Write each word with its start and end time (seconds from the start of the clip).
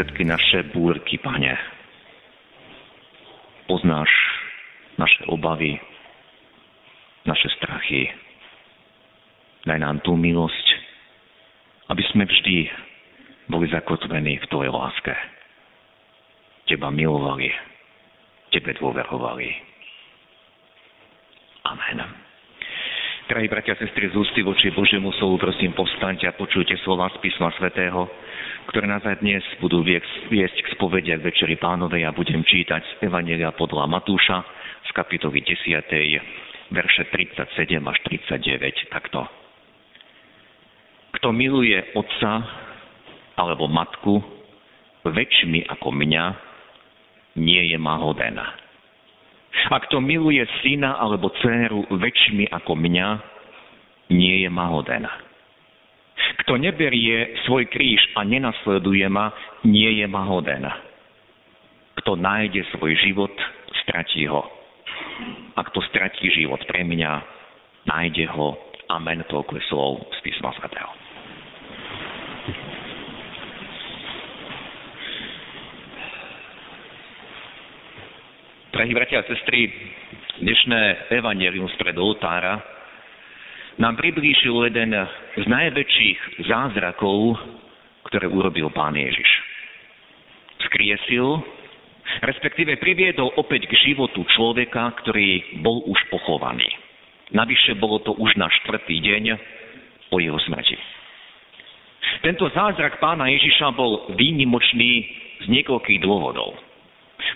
všetky 0.00 0.24
naše 0.24 0.64
búrky, 0.72 1.20
pane. 1.20 1.60
Poznáš 3.68 4.08
naše 4.96 5.28
obavy, 5.28 5.76
naše 7.28 7.52
strachy. 7.60 8.08
Daj 9.68 9.76
nám 9.76 10.00
tú 10.00 10.16
milosť, 10.16 10.66
aby 11.92 12.00
sme 12.16 12.24
vždy 12.24 12.72
boli 13.52 13.68
zakotvení 13.68 14.40
v 14.40 14.48
Tvojej 14.48 14.72
láske. 14.72 15.12
Teba 16.64 16.88
milovali, 16.88 17.52
Tebe 18.56 18.72
dôverovali. 18.80 19.48
Amen. 21.68 21.98
Drahí 23.28 23.52
bratia 23.52 23.76
a 23.76 23.80
sestry, 23.84 24.08
z 24.08 24.16
ústy 24.16 24.40
voči 24.40 24.72
Božiemu 24.72 25.12
slovu, 25.20 25.44
prosím, 25.44 25.76
povstaňte 25.76 26.24
a 26.24 26.32
počujte 26.40 26.72
slova 26.88 27.12
z 27.12 27.20
písma 27.20 27.52
svätého, 27.60 28.08
ktoré 28.68 28.84
nás 28.84 29.00
aj 29.06 29.24
dnes 29.24 29.40
budú 29.62 29.80
viesť 29.80 30.56
k 30.60 30.66
spovedi 30.76 31.16
k 31.16 31.24
Večeri 31.24 31.56
pánovej. 31.56 32.04
Ja 32.04 32.12
budem 32.12 32.44
čítať 32.44 32.82
z 32.84 32.92
Evangelia 33.08 33.54
podľa 33.56 33.88
Matúša 33.88 34.44
z 34.84 34.90
kapitoly 34.92 35.40
10. 35.40 35.80
verše 36.74 37.08
37 37.08 37.40
až 37.80 37.98
39 38.04 38.92
takto. 38.92 39.24
Kto 41.16 41.28
miluje 41.32 41.78
otca 41.96 42.44
alebo 43.40 43.70
matku 43.70 44.20
väčšmi 45.08 45.64
ako 45.66 45.88
mňa, 45.96 46.24
nie 47.40 47.62
je 47.72 47.78
ma 47.80 47.96
hoden. 47.96 48.36
A 49.70 49.76
kto 49.88 49.98
miluje 49.98 50.44
syna 50.60 51.00
alebo 51.00 51.32
dceru 51.40 51.88
väčšmi 51.88 52.52
ako 52.52 52.76
mňa, 52.76 53.08
nie 54.12 54.44
je 54.44 54.50
ma 54.52 54.68
hoden. 54.68 55.29
Kto 56.50 56.58
neberie 56.58 57.46
svoj 57.46 57.70
kríž 57.70 58.10
a 58.18 58.26
nenasleduje 58.26 59.06
ma, 59.06 59.30
nie 59.62 60.02
je 60.02 60.06
ma 60.10 60.26
hoden. 60.26 60.66
Kto 62.02 62.18
nájde 62.18 62.66
svoj 62.74 62.90
život, 63.06 63.30
stratí 63.86 64.26
ho. 64.26 64.42
A 65.54 65.62
kto 65.70 65.78
stratí 65.86 66.26
život 66.34 66.58
pre 66.66 66.82
mňa, 66.82 67.12
nájde 67.86 68.26
ho. 68.34 68.58
Amen. 68.90 69.22
Toľko 69.30 69.62
je 69.62 69.64
slov 69.70 70.02
z 70.10 70.18
písma 70.26 70.50
svätého. 70.58 70.90
Drahí 78.74 78.90
bratia 78.90 79.22
a 79.22 79.28
sestry, 79.30 79.70
dnešné 80.42 81.14
evanelium 81.14 81.70
spred 81.78 81.94
oltára 81.94 82.79
nám 83.78 83.94
priblížil 84.00 84.56
jeden 84.66 84.90
z 85.38 85.44
najväčších 85.46 86.48
zázrakov, 86.50 87.38
ktoré 88.10 88.26
urobil 88.26 88.72
pán 88.74 88.96
Ježiš. 88.96 89.30
Skriesil, 90.66 91.38
respektíve 92.26 92.80
priviedol 92.82 93.30
opäť 93.38 93.70
k 93.70 93.74
životu 93.86 94.26
človeka, 94.34 94.98
ktorý 95.04 95.60
bol 95.62 95.86
už 95.86 95.98
pochovaný. 96.10 96.66
Navyše 97.30 97.78
bolo 97.78 98.02
to 98.02 98.18
už 98.18 98.34
na 98.34 98.50
štvrtý 98.50 98.98
deň 98.98 99.24
po 100.10 100.18
jeho 100.18 100.38
smrti. 100.42 100.74
Tento 102.26 102.50
zázrak 102.50 102.98
pána 102.98 103.30
Ježiša 103.30 103.70
bol 103.78 104.10
výnimočný 104.18 104.92
z 105.40 105.46
niekoľkých 105.46 106.02
dôvodov. 106.02 106.58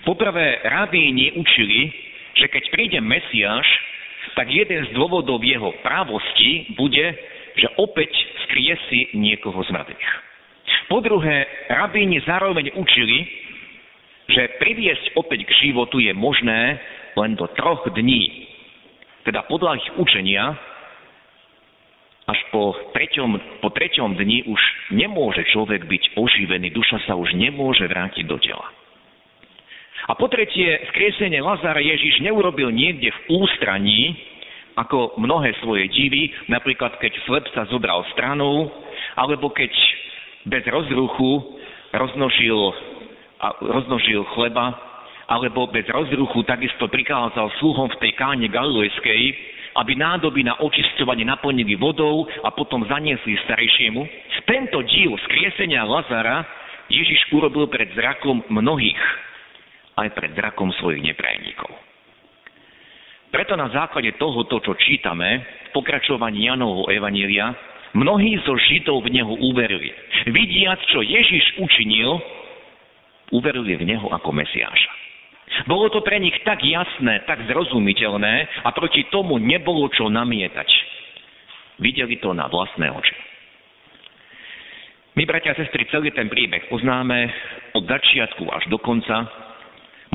Poprvé, 0.03 0.61
rabíni 0.67 1.33
učili, 1.39 1.89
že 2.35 2.51
keď 2.51 2.63
príde 2.75 2.99
Mesiáš, 2.99 3.65
tak 4.33 4.49
jeden 4.49 4.89
z 4.89 4.89
dôvodov 4.97 5.45
jeho 5.45 5.69
právosti 5.85 6.73
bude, 6.73 7.13
že 7.55 7.67
opäť 7.77 8.11
skriesi 8.47 9.13
niekoho 9.13 9.61
z 9.63 9.69
mŕtvych. 9.69 10.09
Po 10.89 11.01
druhé, 11.01 11.45
rabíni 11.69 12.21
zároveň 12.25 12.73
učili, 12.73 13.25
že 14.29 14.57
priviesť 14.57 15.13
opäť 15.17 15.45
k 15.45 15.51
životu 15.69 16.01
je 16.01 16.13
možné 16.13 16.81
len 17.13 17.37
do 17.37 17.45
troch 17.53 17.85
dní. 17.93 18.49
Teda 19.25 19.45
podľa 19.45 19.81
ich 19.81 19.89
učenia, 19.97 20.53
až 22.25 22.39
po 22.49 22.73
treťom, 22.93 23.61
po 23.61 23.69
treťom 23.69 24.17
dni 24.17 24.49
už 24.49 24.61
nemôže 24.93 25.45
človek 25.53 25.85
byť 25.85 26.17
oživený, 26.17 26.73
duša 26.73 27.05
sa 27.05 27.13
už 27.13 27.37
nemôže 27.37 27.85
vrátiť 27.85 28.25
do 28.25 28.37
tela. 28.41 28.65
A 30.05 30.13
po 30.13 30.29
tretie, 30.29 30.69
skriesenie 30.93 31.41
Lazara 31.41 31.81
Ježiš 31.81 32.21
neurobil 32.21 32.69
niekde 32.69 33.09
v 33.09 33.41
ústraní, 33.41 34.13
ako 34.77 35.17
mnohé 35.17 35.55
svoje 35.63 35.89
divy, 35.89 36.29
napríklad 36.51 36.99
keď 37.01 37.15
slep 37.25 37.45
sa 37.55 37.65
zobral 37.71 38.05
stranou, 38.13 38.69
alebo 39.17 39.49
keď 39.49 39.71
bez 40.45 40.61
rozruchu 40.67 41.57
roznožil, 41.95 42.59
roznožil 43.65 44.21
chleba, 44.35 44.77
alebo 45.25 45.65
bez 45.73 45.89
rozruchu 45.89 46.45
takisto 46.45 46.85
prikázal 46.85 47.49
sluhom 47.57 47.89
v 47.97 47.99
tej 48.03 48.11
káne 48.13 48.45
galilejskej, 48.45 49.21
aby 49.75 49.97
nádoby 49.97 50.45
na 50.45 50.53
očisťovanie 50.61 51.25
naplnili 51.25 51.73
vodou 51.75 52.29
a 52.45 52.53
potom 52.53 52.85
zaniesli 52.85 53.35
starejšiemu. 53.49 54.05
Tento 54.45 54.85
diel 54.85 55.17
skriesenia 55.25 55.81
Lazara 55.81 56.45
Ježiš 56.93 57.25
urobil 57.33 57.65
pred 57.65 57.89
zrakom 57.97 58.45
mnohých 58.53 59.01
aj 59.95 60.07
pred 60.15 60.31
zrakom 60.35 60.71
svojich 60.75 61.03
neprajníkov. 61.03 61.71
Preto 63.31 63.59
na 63.59 63.67
základe 63.67 64.15
tohoto, 64.15 64.63
čo 64.63 64.79
čítame 64.79 65.43
v 65.43 65.69
pokračovaní 65.75 66.47
Janovho 66.47 66.87
Evanília, 66.87 67.51
mnohí 67.91 68.39
zo 68.47 68.55
Židov 68.55 69.03
v 69.03 69.11
Neho 69.11 69.33
uverili. 69.39 69.91
Vidiac, 70.31 70.79
čo 70.87 71.03
Ježiš 71.03 71.59
učinil, 71.59 72.15
uverili 73.35 73.75
v 73.75 73.83
Neho 73.91 74.07
ako 74.07 74.31
Mesiáša. 74.31 74.91
Bolo 75.67 75.87
to 75.91 76.03
pre 76.03 76.19
nich 76.19 76.35
tak 76.43 76.59
jasné, 76.63 77.23
tak 77.27 77.47
zrozumiteľné 77.47 78.65
a 78.65 78.69
proti 78.75 79.07
tomu 79.11 79.39
nebolo 79.39 79.87
čo 79.93 80.11
namietať. 80.11 80.69
Videli 81.79 82.19
to 82.19 82.31
na 82.31 82.47
vlastné 82.47 82.87
oči. 82.91 83.15
My, 85.15 85.23
bratia 85.23 85.55
a 85.55 85.59
sestry, 85.59 85.87
celý 85.87 86.11
ten 86.11 86.27
príbeh 86.27 86.67
poznáme 86.67 87.31
od 87.71 87.87
začiatku 87.87 88.51
až 88.51 88.67
do 88.67 88.75
konca 88.79 89.23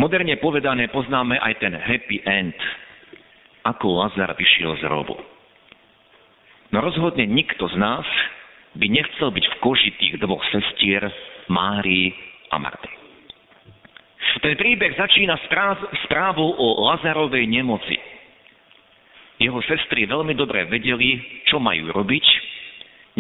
Moderne 0.00 0.40
povedané 0.40 0.88
poznáme 0.88 1.36
aj 1.36 1.60
ten 1.60 1.76
happy 1.76 2.24
end, 2.24 2.56
ako 3.68 4.00
Lazar 4.00 4.32
vyšiel 4.32 4.80
z 4.80 4.88
robu. 4.88 5.12
No 6.72 6.80
rozhodne 6.80 7.28
nikto 7.28 7.68
z 7.68 7.76
nás 7.76 8.08
by 8.80 8.88
nechcel 8.88 9.28
byť 9.28 9.44
v 9.44 9.58
koži 9.60 9.92
tých 10.00 10.16
dvoch 10.16 10.40
sestier, 10.48 11.04
Márii 11.52 12.16
a 12.48 12.56
Marty. 12.56 12.88
Ten 14.40 14.56
príbeh 14.56 14.96
začína 14.96 15.36
správou 16.08 16.48
o 16.48 16.88
Lazarovej 16.88 17.44
nemoci. 17.44 18.00
Jeho 19.36 19.60
sestry 19.68 20.08
veľmi 20.08 20.32
dobre 20.32 20.64
vedeli, 20.64 21.20
čo 21.44 21.60
majú 21.60 21.92
robiť, 21.92 22.24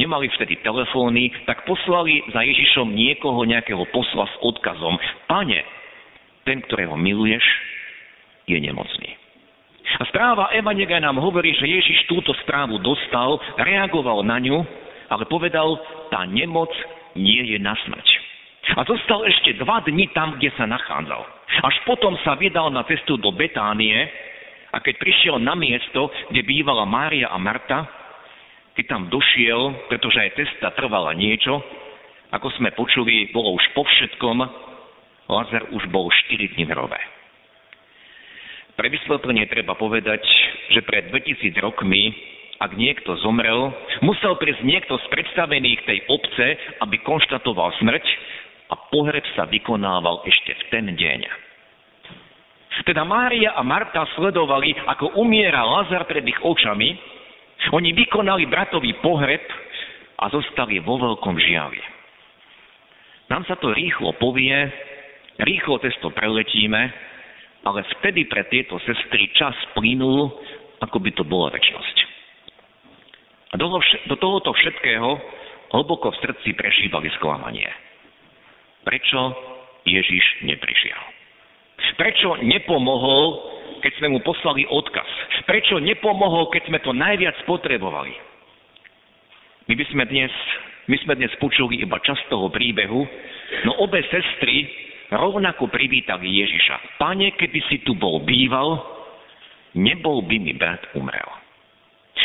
nemali 0.00 0.32
vtedy 0.32 0.64
telefóny, 0.64 1.28
tak 1.44 1.68
poslali 1.68 2.24
za 2.32 2.40
Ježišom 2.40 2.88
niekoho, 2.88 3.44
nejakého 3.44 3.84
posla 3.92 4.24
s 4.24 4.34
odkazom. 4.40 4.96
Pane, 5.28 5.60
ten, 6.44 6.64
ktorého 6.64 6.96
miluješ, 6.96 7.44
je 8.48 8.58
nemocný. 8.58 9.20
A 9.98 10.06
správa 10.06 10.54
Evangelia 10.54 11.02
nám 11.02 11.18
hovorí, 11.18 11.50
že 11.58 11.66
Ježiš 11.66 12.06
túto 12.06 12.30
správu 12.46 12.78
dostal, 12.78 13.42
reagoval 13.58 14.22
na 14.22 14.38
ňu, 14.38 14.62
ale 15.10 15.26
povedal, 15.26 15.74
tá 16.14 16.22
nemoc 16.28 16.70
nie 17.18 17.42
je 17.50 17.58
na 17.58 17.74
smrť. 17.74 18.08
A 18.78 18.86
zostal 18.86 19.26
ešte 19.26 19.58
dva 19.58 19.82
dni 19.82 20.06
tam, 20.14 20.38
kde 20.38 20.54
sa 20.54 20.68
nachádzal. 20.68 21.26
Až 21.66 21.76
potom 21.82 22.14
sa 22.22 22.38
vydal 22.38 22.70
na 22.70 22.86
cestu 22.86 23.18
do 23.18 23.34
Betánie 23.34 24.06
a 24.70 24.78
keď 24.78 25.02
prišiel 25.02 25.42
na 25.42 25.58
miesto, 25.58 26.06
kde 26.30 26.46
bývala 26.46 26.86
Mária 26.86 27.26
a 27.26 27.38
Marta, 27.42 27.90
keď 28.78 28.84
tam 28.86 29.02
došiel, 29.10 29.90
pretože 29.90 30.22
aj 30.22 30.38
cesta 30.38 30.70
trvala 30.78 31.10
niečo, 31.18 31.58
ako 32.30 32.46
sme 32.54 32.70
počuli, 32.78 33.34
bolo 33.34 33.58
už 33.58 33.64
po 33.74 33.82
všetkom, 33.82 34.69
Lazar 35.30 35.62
už 35.70 35.86
bol 35.94 36.10
4 36.10 36.58
dní 36.58 36.66
v 36.66 36.74
hrove. 36.74 37.00
Pre 38.74 38.88
vysvetlenie 38.90 39.46
treba 39.46 39.78
povedať, 39.78 40.26
že 40.74 40.82
pred 40.82 41.14
2000 41.14 41.54
rokmi 41.62 42.10
ak 42.60 42.76
niekto 42.76 43.16
zomrel, 43.24 43.72
musel 44.04 44.36
prísť 44.36 44.60
niekto 44.68 45.00
z 45.00 45.06
predstavených 45.08 45.80
tej 45.88 45.98
obce, 46.12 46.46
aby 46.84 47.00
konštatoval 47.00 47.72
smrť 47.80 48.04
a 48.68 48.74
pohreb 48.92 49.24
sa 49.32 49.48
vykonával 49.48 50.20
ešte 50.28 50.52
v 50.52 50.62
ten 50.68 50.86
deň. 50.92 51.20
Teda 52.84 53.04
Mária 53.04 53.56
a 53.56 53.64
Marta 53.64 54.04
sledovali, 54.16 54.76
ako 54.76 55.20
umiera 55.20 55.64
Lazar 55.64 56.04
pred 56.04 56.24
ich 56.24 56.36
očami, 56.40 56.96
oni 57.72 57.92
vykonali 57.96 58.44
bratový 58.48 58.92
pohreb 59.00 59.40
a 60.20 60.28
zostali 60.28 60.80
vo 60.80 61.00
veľkom 61.00 61.36
žiavi. 61.36 61.80
Nám 63.32 63.48
sa 63.48 63.56
to 63.56 63.72
rýchlo 63.72 64.16
povie, 64.20 64.68
rýchlo 65.38 65.78
cez 65.84 65.94
to 66.02 66.10
preletíme, 66.10 66.90
ale 67.62 67.80
vtedy 68.00 68.24
pre 68.26 68.42
tieto 68.48 68.80
sestry 68.82 69.28
čas 69.36 69.54
plynul, 69.76 70.32
ako 70.80 70.96
by 70.98 71.10
to 71.12 71.22
bola 71.22 71.52
väčšnosť. 71.52 71.96
A 73.50 73.54
do, 73.58 73.66
do 74.08 74.16
tohoto 74.16 74.54
všetkého 74.54 75.10
hlboko 75.70 76.10
v 76.10 76.20
srdci 76.22 76.54
prežívali 76.54 77.10
sklamanie. 77.18 77.68
Prečo 78.86 79.20
Ježiš 79.84 80.46
neprišiel? 80.46 81.00
Prečo 81.98 82.40
nepomohol, 82.40 83.24
keď 83.84 83.92
sme 84.00 84.08
mu 84.16 84.20
poslali 84.24 84.64
odkaz? 84.64 85.08
Prečo 85.44 85.82
nepomohol, 85.82 86.48
keď 86.48 86.62
sme 86.70 86.78
to 86.80 86.96
najviac 86.96 87.36
potrebovali? 87.44 88.14
My 89.68 89.74
by 89.76 89.84
sme 89.92 90.04
dnes, 90.08 90.32
my 90.88 90.96
sme 91.04 91.12
dnes 91.18 91.32
počuli 91.38 91.82
iba 91.84 92.00
časť 92.00 92.32
toho 92.32 92.48
príbehu, 92.48 93.04
no 93.68 93.72
obe 93.84 94.00
sestry 94.08 94.66
rovnako 95.10 95.66
privítali 95.68 96.42
Ježiša. 96.42 96.98
Pane, 97.02 97.34
keby 97.34 97.60
si 97.66 97.82
tu 97.82 97.98
bol 97.98 98.22
býval, 98.22 98.78
nebol 99.74 100.22
by 100.24 100.36
mi 100.38 100.54
brat 100.54 100.82
umrel. 100.94 101.28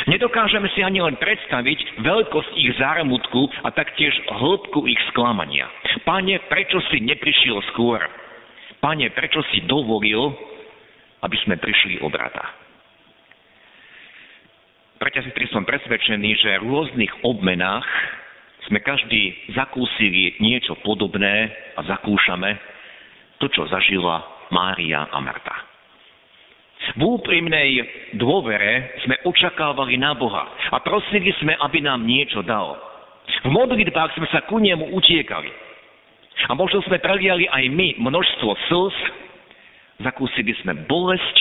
Nedokážeme 0.06 0.70
si 0.76 0.84
ani 0.84 1.02
len 1.02 1.16
predstaviť 1.18 2.04
veľkosť 2.04 2.52
ich 2.60 2.76
zármutku 2.78 3.48
a 3.64 3.72
taktiež 3.72 4.14
hĺbku 4.28 4.86
ich 4.86 5.00
sklamania. 5.14 5.66
Pane, 6.04 6.38
prečo 6.52 6.84
si 6.92 7.02
neprišiel 7.02 7.64
skôr? 7.74 8.04
Pane, 8.84 9.10
prečo 9.16 9.42
si 9.50 9.64
dovolil, 9.66 10.36
aby 11.24 11.38
sme 11.48 11.58
prišli 11.58 12.04
o 12.06 12.12
brata? 12.12 12.66
Sestry, 15.06 15.48
som 15.48 15.64
presvedčený, 15.64 16.30
že 16.44 16.60
v 16.60 16.66
rôznych 16.66 17.14
obmenách 17.24 17.88
sme 18.68 18.82
každý 18.82 19.54
zakúsili 19.54 20.38
niečo 20.42 20.74
podobné 20.82 21.54
a 21.78 21.86
zakúšame 21.86 22.58
to, 23.38 23.46
čo 23.52 23.70
zažila 23.70 24.26
Mária 24.50 25.06
a 25.10 25.18
Marta. 25.22 25.56
V 26.98 27.02
úprimnej 27.18 27.82
dôvere 28.20 29.00
sme 29.08 29.18
očakávali 29.26 29.98
na 29.98 30.14
Boha 30.14 30.46
a 30.70 30.78
prosili 30.84 31.34
sme, 31.42 31.58
aby 31.58 31.82
nám 31.82 32.06
niečo 32.06 32.46
dal. 32.46 32.78
V 33.42 33.50
modlitbách 33.50 34.14
sme 34.18 34.28
sa 34.30 34.46
ku 34.46 34.62
nemu 34.62 34.94
utiekali. 34.94 35.50
A 36.46 36.54
možno 36.54 36.84
sme 36.86 37.02
preliali 37.02 37.48
aj 37.48 37.64
my 37.72 37.98
množstvo 37.98 38.50
slz, 38.70 38.96
zakúsili 40.04 40.52
sme 40.62 40.78
bolesť 40.86 41.38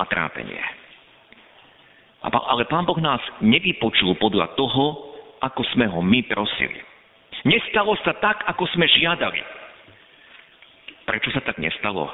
a 0.00 0.04
trápenie. 0.08 0.64
Ale 2.24 2.66
Pán 2.66 2.82
Boh 2.82 2.98
nás 2.98 3.22
nevypočul 3.38 4.18
podľa 4.18 4.58
toho, 4.58 5.07
ako 5.42 5.62
sme 5.74 5.86
ho 5.86 6.00
my 6.02 6.20
prosili. 6.26 6.80
Nestalo 7.46 7.94
sa 8.02 8.16
tak, 8.18 8.42
ako 8.50 8.66
sme 8.74 8.86
žiadali. 8.90 9.40
Prečo 11.06 11.30
sa 11.30 11.40
tak 11.40 11.62
nestalo? 11.62 12.10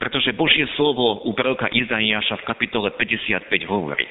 Pretože 0.00 0.34
Božie 0.34 0.66
slovo 0.74 1.22
u 1.22 1.30
proroka 1.36 1.70
Izaiáša 1.70 2.42
v 2.42 2.46
kapitole 2.48 2.88
55 2.98 3.46
hovorí. 3.68 4.08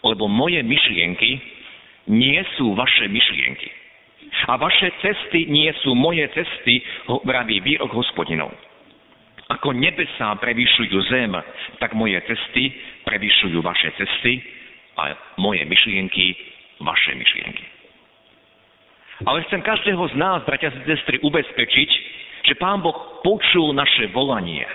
Lebo 0.00 0.30
moje 0.30 0.62
myšlienky 0.62 1.36
nie 2.08 2.40
sú 2.56 2.72
vaše 2.72 3.10
myšlienky. 3.10 3.68
A 4.46 4.58
vaše 4.58 4.90
cesty 5.02 5.46
nie 5.46 5.70
sú 5.82 5.94
moje 5.94 6.26
cesty, 6.34 6.82
vraví 7.26 7.62
výrok 7.62 7.92
hospodinov. 7.94 8.50
Ako 9.46 9.70
nebesá 9.70 10.34
prevyšujú 10.42 10.98
zem, 11.06 11.30
tak 11.78 11.94
moje 11.94 12.18
cesty 12.26 12.74
prevyšujú 13.06 13.62
vaše 13.62 13.94
cesty 13.94 14.42
a 14.98 15.14
moje 15.38 15.62
myšlienky 15.62 16.55
vaše 16.80 17.14
myšlienky. 17.14 17.64
Ale 19.24 19.48
chcem 19.48 19.64
každého 19.64 20.02
z 20.12 20.14
nás, 20.20 20.44
bratia 20.44 20.68
a 20.68 20.76
sestry, 20.84 21.16
ubezpečiť, 21.24 21.90
že 22.44 22.54
Pán 22.60 22.84
Boh 22.84 23.24
počul 23.24 23.72
naše 23.72 24.12
volanie. 24.12 24.68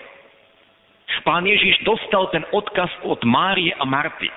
Pán 1.22 1.46
Ježiš 1.46 1.86
dostal 1.86 2.34
ten 2.34 2.42
odkaz 2.50 2.90
od 3.06 3.22
Márie 3.22 3.70
a 3.78 3.86
Marty. 3.86 4.32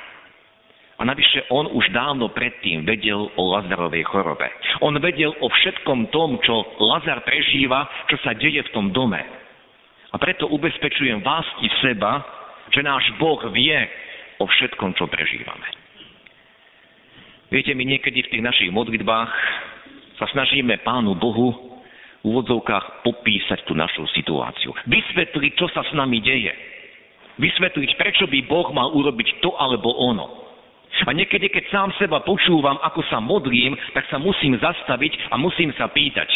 A 0.94 1.02
navyše 1.02 1.43
on 1.50 1.66
už 1.72 1.90
dávno 1.90 2.31
predtým 2.31 2.87
vedel 2.87 3.26
o 3.34 3.43
Lazarovej 3.56 4.05
chorobe. 4.06 4.46
On 4.84 4.94
vedel 5.00 5.32
o 5.40 5.49
všetkom 5.50 6.12
tom, 6.14 6.38
čo 6.44 6.62
Lazar 6.78 7.25
prežíva, 7.26 7.88
čo 8.06 8.20
sa 8.22 8.37
deje 8.37 8.62
v 8.62 8.72
tom 8.76 8.94
dome. 8.94 9.19
A 10.12 10.17
preto 10.20 10.46
ubezpečujem 10.46 11.19
vás 11.25 11.43
i 11.64 11.69
seba, 11.82 12.22
že 12.70 12.87
náš 12.87 13.10
Boh 13.19 13.43
vie 13.50 13.75
o 14.38 14.46
všetkom, 14.46 14.94
čo 14.94 15.10
prežívame. 15.10 15.83
Viete, 17.54 17.70
my 17.70 17.86
niekedy 17.86 18.18
v 18.26 18.30
tých 18.34 18.42
našich 18.42 18.70
modlitbách 18.74 19.30
sa 20.18 20.26
snažíme 20.34 20.74
Pánu 20.82 21.14
Bohu 21.14 21.54
v 22.18 22.24
úvodzovkách 22.26 23.06
popísať 23.06 23.62
tú 23.62 23.78
našu 23.78 24.10
situáciu. 24.10 24.74
Vysvetliť, 24.90 25.52
čo 25.54 25.70
sa 25.70 25.86
s 25.86 25.94
nami 25.94 26.18
deje. 26.18 26.50
Vysvetliť, 27.38 27.94
prečo 27.94 28.26
by 28.26 28.42
Boh 28.50 28.74
mal 28.74 28.90
urobiť 28.90 29.38
to 29.38 29.54
alebo 29.54 29.86
ono. 29.86 30.50
A 31.06 31.14
niekedy, 31.14 31.46
keď 31.46 31.70
sám 31.70 31.94
seba 31.94 32.26
počúvam, 32.26 32.74
ako 32.82 33.06
sa 33.06 33.22
modlím, 33.22 33.78
tak 33.94 34.10
sa 34.10 34.18
musím 34.18 34.58
zastaviť 34.58 35.30
a 35.30 35.38
musím 35.38 35.70
sa 35.78 35.86
pýtať, 35.86 36.26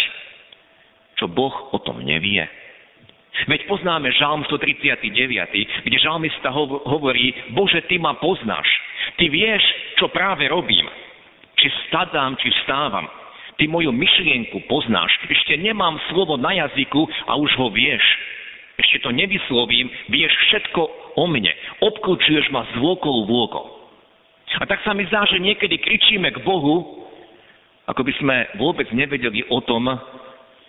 čo 1.19 1.27
Boh 1.27 1.75
o 1.75 1.83
tom 1.83 1.99
nevie. 1.99 2.47
Veď 3.51 3.67
poznáme 3.67 4.15
Žalm 4.15 4.47
139, 4.47 5.83
kde 5.83 5.97
žalmista 5.99 6.55
hovorí, 6.55 7.35
Bože, 7.59 7.83
Ty 7.91 7.99
ma 7.99 8.15
poznáš, 8.23 8.71
Ty 9.19 9.27
vieš, 9.27 9.67
čo 9.99 10.07
práve 10.15 10.47
robím. 10.47 10.87
Či 11.59 11.67
stadám, 11.89 12.39
či 12.39 12.49
vstávam. 12.63 13.07
Ty 13.59 13.67
moju 13.67 13.91
myšlienku 13.91 14.71
poznáš. 14.71 15.11
Ešte 15.27 15.59
nemám 15.59 15.99
slovo 16.15 16.39
na 16.39 16.55
jazyku 16.55 17.03
a 17.27 17.35
už 17.35 17.51
ho 17.59 17.69
vieš. 17.75 18.03
Ešte 18.79 19.03
to 19.03 19.11
nevyslovím, 19.11 19.91
vieš 20.07 20.31
všetko 20.47 20.81
o 21.19 21.25
mne. 21.27 21.51
Obklúčuješ 21.83 22.55
ma 22.55 22.63
z 22.71 22.79
vôkol 22.79 23.27
vôkol. 23.27 23.67
A 24.57 24.65
tak 24.65 24.81
sa 24.87 24.95
mi 24.95 25.03
zdá, 25.11 25.27
že 25.27 25.43
niekedy 25.43 25.83
kričíme 25.83 26.31
k 26.31 26.41
Bohu, 26.47 27.05
ako 27.91 28.01
by 28.07 28.13
sme 28.23 28.37
vôbec 28.57 28.87
nevedeli 28.95 29.43
o 29.51 29.59
tom, 29.67 29.91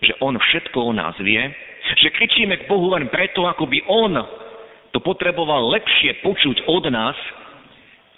že 0.01 0.17
On 0.25 0.33
všetko 0.33 0.89
o 0.89 0.91
nás 0.91 1.13
vie, 1.21 1.39
že 2.01 2.09
kričíme 2.11 2.65
k 2.65 2.67
Bohu 2.67 2.89
len 2.91 3.07
preto, 3.13 3.45
ako 3.45 3.69
by 3.69 3.79
On 3.85 4.13
to 4.89 4.99
potreboval 5.05 5.69
lepšie 5.69 6.25
počuť 6.25 6.65
od 6.65 6.89
nás, 6.89 7.15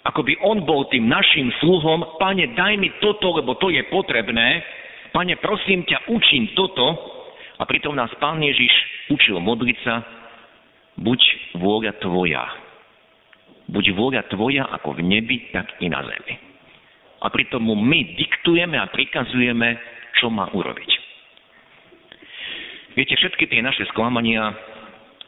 ako 0.02 0.26
by 0.26 0.34
on 0.42 0.66
bol 0.66 0.90
tým 0.90 1.06
našim 1.06 1.54
sluhom, 1.62 2.02
pane, 2.18 2.50
daj 2.58 2.74
mi 2.74 2.90
toto, 2.98 3.38
lebo 3.38 3.54
to 3.62 3.70
je 3.70 3.86
potrebné, 3.86 4.62
pane, 5.14 5.38
prosím 5.38 5.86
ťa, 5.86 6.10
učím 6.10 6.50
toto. 6.58 6.98
A 7.60 7.62
pritom 7.62 7.94
nás 7.94 8.10
pán 8.18 8.42
Ježiš 8.42 8.72
učil 9.14 9.38
modliť 9.38 9.78
sa, 9.86 10.02
buď 10.98 11.20
vôľa 11.62 11.92
tvoja. 12.02 12.42
Buď 13.70 13.94
vôľa 13.94 14.22
tvoja 14.26 14.66
ako 14.74 14.98
v 14.98 15.06
nebi, 15.06 15.54
tak 15.54 15.70
i 15.78 15.86
na 15.86 16.02
zemi. 16.02 16.34
A 17.22 17.30
pritom 17.30 17.62
mu 17.62 17.78
my 17.78 18.18
diktujeme 18.18 18.74
a 18.74 18.90
prikazujeme, 18.90 19.78
čo 20.18 20.26
má 20.26 20.50
urobiť. 20.50 20.90
Viete, 22.98 23.14
všetky 23.14 23.46
tie 23.46 23.62
naše 23.62 23.86
sklamania, 23.94 24.50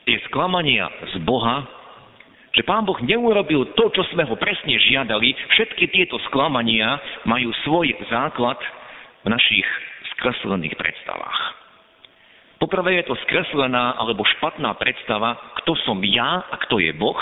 tie 0.05 0.19
sklamania 0.27 0.91
z 1.15 1.23
Boha, 1.23 1.63
že 2.55 2.63
Pán 2.63 2.87
Boh 2.87 2.97
neurobil 3.03 3.75
to, 3.75 3.91
čo 3.91 4.03
sme 4.15 4.23
ho 4.25 4.39
presne 4.39 4.79
žiadali, 4.79 5.35
všetky 5.59 5.91
tieto 5.91 6.23
sklamania 6.31 7.03
majú 7.27 7.51
svoj 7.67 7.91
základ 8.07 8.57
v 9.27 9.35
našich 9.35 9.67
skreslených 10.15 10.79
predstavách. 10.79 11.65
Poprvé 12.63 13.03
je 13.03 13.11
to 13.11 13.19
skreslená 13.27 13.99
alebo 13.99 14.25
špatná 14.39 14.73
predstava, 14.79 15.37
kto 15.61 15.75
som 15.83 15.99
ja 16.07 16.47
a 16.47 16.55
kto 16.65 16.79
je 16.79 16.95
Boh, 16.95 17.19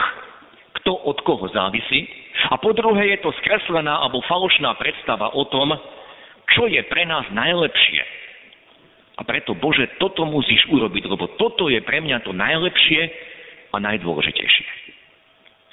kto 0.83 0.93
od 0.93 1.19
koho 1.25 1.49
závisí. 1.51 2.07
A 2.53 2.61
po 2.61 2.77
druhé 2.77 3.17
je 3.17 3.25
to 3.25 3.33
skreslená 3.43 4.05
alebo 4.05 4.23
falošná 4.29 4.77
predstava 4.77 5.33
o 5.33 5.49
tom, 5.49 5.73
čo 6.53 6.69
je 6.69 6.79
pre 6.87 7.09
nás 7.09 7.25
najlepšie. 7.33 8.03
A 9.17 9.25
preto, 9.25 9.57
Bože, 9.57 9.89
toto 10.01 10.25
musíš 10.25 10.67
urobiť, 10.69 11.05
lebo 11.09 11.27
toto 11.41 11.69
je 11.69 11.81
pre 11.85 12.01
mňa 12.01 12.25
to 12.25 12.33
najlepšie 12.33 13.01
a 13.73 13.77
najdôležitejšie. 13.81 14.82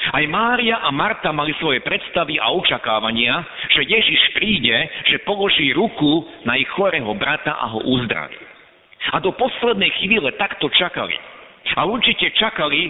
Aj 0.09 0.25
Mária 0.25 0.81
a 0.81 0.89
Marta 0.89 1.29
mali 1.29 1.53
svoje 1.61 1.85
predstavy 1.85 2.41
a 2.41 2.49
očakávania, 2.49 3.45
že 3.69 3.85
Ježiš 3.85 4.33
príde, 4.33 4.73
že 5.05 5.21
položí 5.21 5.69
ruku 5.69 6.25
na 6.49 6.57
ich 6.57 6.69
chorého 6.73 7.13
brata 7.13 7.53
a 7.53 7.69
ho 7.69 7.85
uzdraví. 7.85 8.41
A 9.13 9.21
do 9.21 9.29
poslednej 9.37 9.93
chvíle 10.01 10.33
takto 10.35 10.65
čakali. 10.73 11.13
A 11.77 11.85
určite 11.85 12.33
čakali 12.33 12.89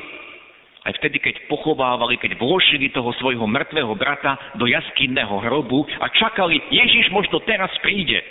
Aj 0.79 0.95
vtedy, 0.95 1.19
keď 1.19 1.51
pochovávali, 1.51 2.15
keď 2.15 2.39
vložili 2.39 2.87
toho 2.95 3.11
svojho 3.19 3.43
mŕtvého 3.43 3.93
brata 3.99 4.39
do 4.55 4.63
jaskinného 4.63 5.43
hrobu 5.43 5.83
a 5.99 6.07
čakali, 6.07 6.55
Ježiš 6.71 7.11
možno 7.11 7.43
teraz 7.43 7.67
príde. 7.83 8.23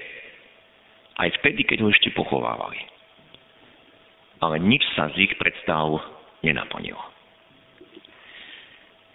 Aj 1.20 1.28
vtedy, 1.38 1.60
keď 1.68 1.84
ho 1.84 1.92
ešte 1.92 2.08
pochovávali. 2.16 2.80
Ale 4.40 4.56
nič 4.64 4.80
sa 4.96 5.12
z 5.12 5.28
ich 5.28 5.34
predstav 5.36 6.00
nenaplnilo. 6.40 7.17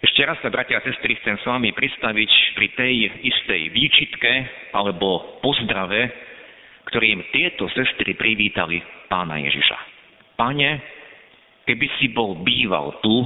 Ešte 0.04 0.20
raz 0.20 0.36
sa, 0.44 0.52
bratia 0.52 0.76
a 0.76 0.84
sestry, 0.84 1.16
chcem 1.16 1.40
s 1.40 1.48
vami 1.48 1.72
pristaviť 1.72 2.30
pri 2.52 2.68
tej 2.76 2.94
istej 3.24 3.72
výčitke 3.72 4.32
alebo 4.76 5.40
pozdrave, 5.40 6.12
ktorým 6.92 7.24
tieto 7.32 7.64
sestry 7.72 8.12
privítali 8.12 8.84
pána 9.08 9.40
Ježiša. 9.40 9.78
Pane, 10.36 10.70
keby 11.64 11.86
si 11.96 12.12
bol 12.12 12.36
býval 12.44 13.00
tu, 13.00 13.16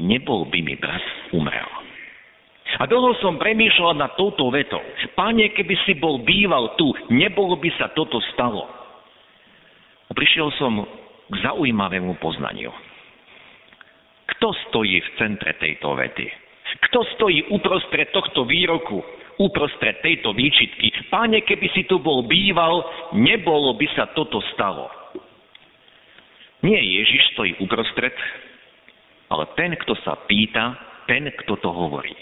nebol 0.00 0.48
by 0.48 0.64
mi 0.64 0.80
brat 0.80 1.04
umrel. 1.36 1.68
A 2.80 2.88
dlho 2.88 3.12
som 3.20 3.36
premýšľal 3.36 4.00
nad 4.00 4.16
touto 4.16 4.48
vetou. 4.48 4.80
Pane, 5.12 5.52
keby 5.52 5.76
si 5.84 5.92
bol 6.00 6.24
býval 6.24 6.72
tu, 6.80 6.88
nebolo 7.12 7.60
by 7.60 7.68
sa 7.76 7.92
toto 7.92 8.16
stalo. 8.32 8.64
A 10.08 10.16
prišiel 10.16 10.48
som 10.56 10.88
k 11.28 11.34
zaujímavému 11.44 12.16
poznaniu. 12.16 12.72
Kto 14.40 14.56
stojí 14.72 14.96
v 15.04 15.10
centre 15.20 15.52
tejto 15.60 15.92
vety? 16.00 16.24
Kto 16.88 17.04
stojí 17.12 17.52
uprostred 17.52 18.08
tohto 18.08 18.48
výroku, 18.48 19.04
uprostred 19.36 20.00
tejto 20.00 20.32
výčitky? 20.32 21.12
Páne, 21.12 21.44
keby 21.44 21.68
si 21.76 21.84
tu 21.84 22.00
bol 22.00 22.24
býval, 22.24 22.80
nebolo 23.12 23.76
by 23.76 23.84
sa 23.92 24.08
toto 24.16 24.40
stalo. 24.56 24.88
Nie 26.64 26.80
Ježiš 26.80 27.36
stojí 27.36 27.52
uprostred, 27.60 28.16
ale 29.28 29.44
ten, 29.60 29.76
kto 29.76 29.92
sa 30.00 30.16
pýta, 30.24 30.72
ten, 31.04 31.28
kto 31.44 31.60
to 31.60 31.68
hovorí. 31.68 32.16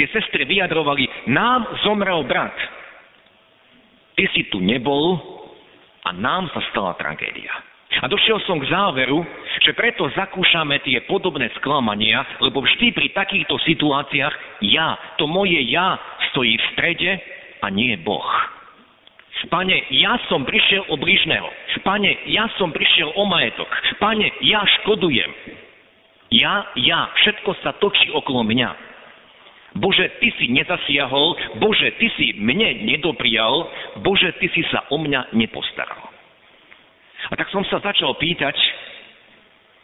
Tie 0.00 0.08
sestry 0.16 0.48
vyjadrovali, 0.48 1.28
nám 1.28 1.68
zomrel 1.84 2.24
brat. 2.24 2.56
Ty 4.16 4.24
si 4.32 4.48
tu 4.48 4.64
nebol 4.64 5.20
a 6.08 6.16
nám 6.16 6.48
sa 6.56 6.64
stala 6.72 6.96
tragédia. 6.96 7.52
A 7.98 8.06
došiel 8.06 8.38
som 8.46 8.62
k 8.62 8.70
záveru, 8.70 9.26
že 9.66 9.74
preto 9.74 10.06
zakúšame 10.14 10.78
tie 10.86 11.02
podobné 11.10 11.50
sklamania, 11.58 12.22
lebo 12.38 12.62
vždy 12.62 12.94
pri 12.94 13.10
takýchto 13.10 13.58
situáciách 13.66 14.62
ja, 14.62 14.94
to 15.18 15.26
moje 15.26 15.58
ja 15.66 15.98
stojí 16.30 16.54
v 16.54 16.68
strede 16.70 17.10
a 17.58 17.66
nie 17.66 17.98
Boh. 17.98 18.30
Pane, 19.50 19.88
ja 19.90 20.20
som 20.28 20.44
prišiel 20.44 20.84
o 20.92 21.00
blížneho. 21.00 21.48
Pane, 21.82 22.28
ja 22.28 22.46
som 22.60 22.70
prišiel 22.70 23.10
o 23.16 23.24
majetok. 23.24 23.66
Pane, 23.96 24.28
ja 24.44 24.60
škodujem. 24.80 25.32
Ja, 26.30 26.68
ja, 26.78 27.10
všetko 27.24 27.58
sa 27.64 27.74
točí 27.80 28.12
okolo 28.12 28.46
mňa. 28.46 28.70
Bože, 29.80 30.12
Ty 30.18 30.28
si 30.38 30.50
nezasiahol, 30.50 31.58
Bože, 31.62 31.94
Ty 31.96 32.06
si 32.18 32.36
mne 32.36 32.84
nedoprial, 32.86 33.70
Bože, 34.02 34.34
Ty 34.38 34.46
si 34.52 34.62
sa 34.68 34.86
o 34.92 34.98
mňa 35.00 35.34
nepostaral. 35.34 36.09
A 37.28 37.36
tak 37.36 37.52
som 37.52 37.60
sa 37.68 37.76
začal 37.84 38.16
pýtať, 38.16 38.56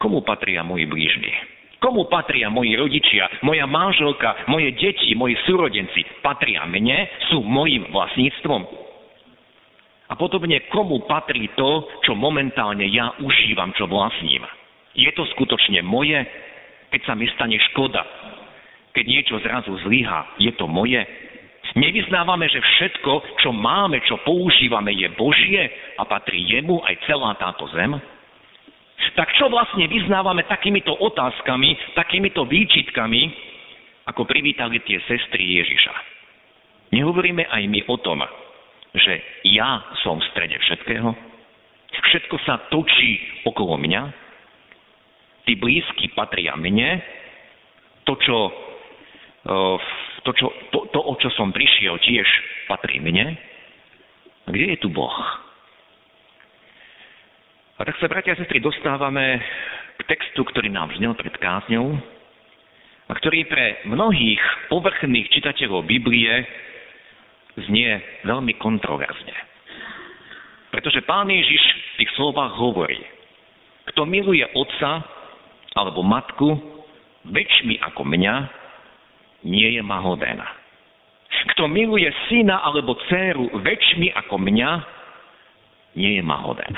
komu 0.00 0.24
patria 0.24 0.64
moji 0.64 0.88
blížni? 0.88 1.32
Komu 1.76 2.08
patria 2.08 2.48
moji 2.48 2.72
rodičia, 2.72 3.28
moja 3.44 3.68
manželka, 3.68 4.48
moje 4.48 4.72
deti, 4.80 5.12
moji 5.12 5.36
súrodenci? 5.44 6.24
Patria 6.24 6.64
mne? 6.64 7.04
Sú 7.28 7.44
mojim 7.44 7.84
vlastníctvom? 7.92 8.86
A 10.06 10.14
podobne, 10.14 10.64
komu 10.72 11.04
patrí 11.04 11.50
to, 11.58 11.84
čo 12.06 12.16
momentálne 12.16 12.88
ja 12.88 13.12
užívam, 13.20 13.74
čo 13.76 13.90
vlastním? 13.90 14.46
Je 14.96 15.10
to 15.12 15.28
skutočne 15.36 15.84
moje? 15.84 16.24
Keď 16.94 17.00
sa 17.04 17.12
mi 17.18 17.28
stane 17.34 17.58
škoda, 17.70 18.06
keď 18.96 19.04
niečo 19.04 19.36
zrazu 19.44 19.76
zlyha, 19.84 20.40
je 20.40 20.54
to 20.56 20.64
moje? 20.64 21.04
Nevyznávame, 21.76 22.48
že 22.48 22.56
všetko, 22.56 23.36
čo 23.44 23.52
máme, 23.52 24.00
čo 24.08 24.16
používame, 24.24 24.96
je 24.96 25.12
Božie 25.12 25.60
a 26.00 26.08
patrí 26.08 26.40
jemu 26.48 26.80
aj 26.80 27.04
celá 27.04 27.36
táto 27.36 27.68
zem? 27.76 27.92
Tak 29.12 29.28
čo 29.36 29.52
vlastne 29.52 29.84
vyznávame 29.84 30.48
takýmito 30.48 30.96
otázkami, 30.96 31.76
takýmito 31.92 32.48
výčitkami, 32.48 33.28
ako 34.08 34.24
privítali 34.24 34.80
tie 34.88 35.04
sestry 35.04 35.60
Ježiša? 35.60 35.94
Nehovoríme 36.96 37.44
aj 37.44 37.62
my 37.68 37.80
o 37.92 37.96
tom, 38.00 38.24
že 38.96 39.20
ja 39.52 39.84
som 40.00 40.16
v 40.16 40.28
strede 40.32 40.56
všetkého? 40.56 41.12
Všetko 41.92 42.36
sa 42.48 42.72
točí 42.72 43.20
okolo 43.44 43.76
mňa? 43.76 44.02
Tí 45.44 45.60
blízky 45.60 46.08
patria 46.16 46.56
mne? 46.56 47.04
To, 48.08 48.16
čo 48.16 48.36
to, 50.26 50.34
čo, 50.34 50.50
to, 50.74 50.90
to, 50.90 50.98
o 50.98 51.14
čo 51.22 51.30
som 51.38 51.54
prišiel, 51.54 52.02
tiež 52.02 52.26
patrí 52.66 52.98
mne. 52.98 53.38
Kde 54.50 54.74
je 54.74 54.78
tu 54.82 54.90
Boh? 54.90 55.14
A 57.78 57.84
tak 57.86 57.94
sa, 58.02 58.10
bratia 58.10 58.34
a 58.34 58.40
sestry, 58.40 58.58
dostávame 58.58 59.38
k 59.96 60.02
textu, 60.10 60.42
ktorý 60.42 60.72
nám 60.72 60.90
znel 60.98 61.14
pred 61.14 61.30
kázňou 61.38 61.94
a 63.06 63.12
ktorý 63.14 63.46
pre 63.46 63.86
mnohých 63.86 64.42
povrchných 64.66 65.30
čitateľov 65.30 65.86
Biblie 65.86 66.42
znie 67.54 68.02
veľmi 68.26 68.58
kontroverzne. 68.58 69.36
Pretože 70.74 71.06
pán 71.06 71.30
Ježiš 71.30 71.62
v 71.62 71.94
tých 72.02 72.10
slovách 72.18 72.58
hovorí, 72.58 72.98
kto 73.94 74.02
miluje 74.04 74.42
otca 74.56 75.06
alebo 75.76 76.02
matku 76.02 76.58
väčšmi 77.28 77.78
ako 77.92 78.02
mňa, 78.02 78.65
nie 79.46 79.78
je 79.78 79.82
mahoden. 79.86 80.42
Kto 81.54 81.70
miluje 81.70 82.10
syna 82.26 82.58
alebo 82.66 82.98
dceru 83.06 83.46
väčšmi 83.62 84.10
ako 84.26 84.34
mňa, 84.42 84.70
nie 85.96 86.18
je 86.18 86.22
mahoden. 86.26 86.74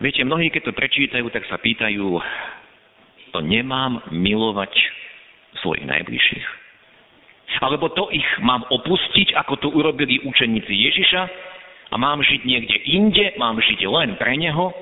Viete, 0.00 0.24
mnohí, 0.24 0.48
keď 0.48 0.72
to 0.72 0.74
prečítajú, 0.76 1.28
tak 1.30 1.44
sa 1.46 1.60
pýtajú, 1.60 2.18
to 3.30 3.40
nemám 3.44 4.00
milovať 4.10 4.72
svojich 5.60 5.86
najbližších? 5.86 6.46
Alebo 7.60 7.90
to 7.92 8.08
ich 8.14 8.26
mám 8.40 8.64
opustiť, 8.70 9.36
ako 9.36 9.54
to 9.60 9.68
urobili 9.68 10.22
učeníci 10.24 10.72
Ježiša 10.72 11.22
a 11.90 11.94
mám 11.98 12.22
žiť 12.22 12.40
niekde 12.46 12.78
inde, 12.86 13.26
mám 13.36 13.58
žiť 13.60 13.80
len 13.90 14.16
pre 14.16 14.38
Neho? 14.40 14.72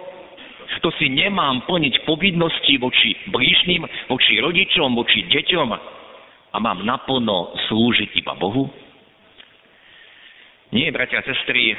To 0.84 0.92
si 1.00 1.10
nemám 1.10 1.66
plniť 1.66 2.04
povinnosti 2.06 2.78
voči 2.78 3.16
blížnym, 3.32 3.82
voči 4.06 4.38
rodičom, 4.38 4.94
voči 4.94 5.26
deťom, 5.26 5.97
a 6.52 6.56
mám 6.58 6.84
naplno 6.84 7.52
slúžiť 7.68 8.16
iba 8.18 8.32
Bohu? 8.36 8.68
Nie, 10.68 10.92
bratia 10.92 11.24
a 11.24 11.24
sestry, 11.24 11.72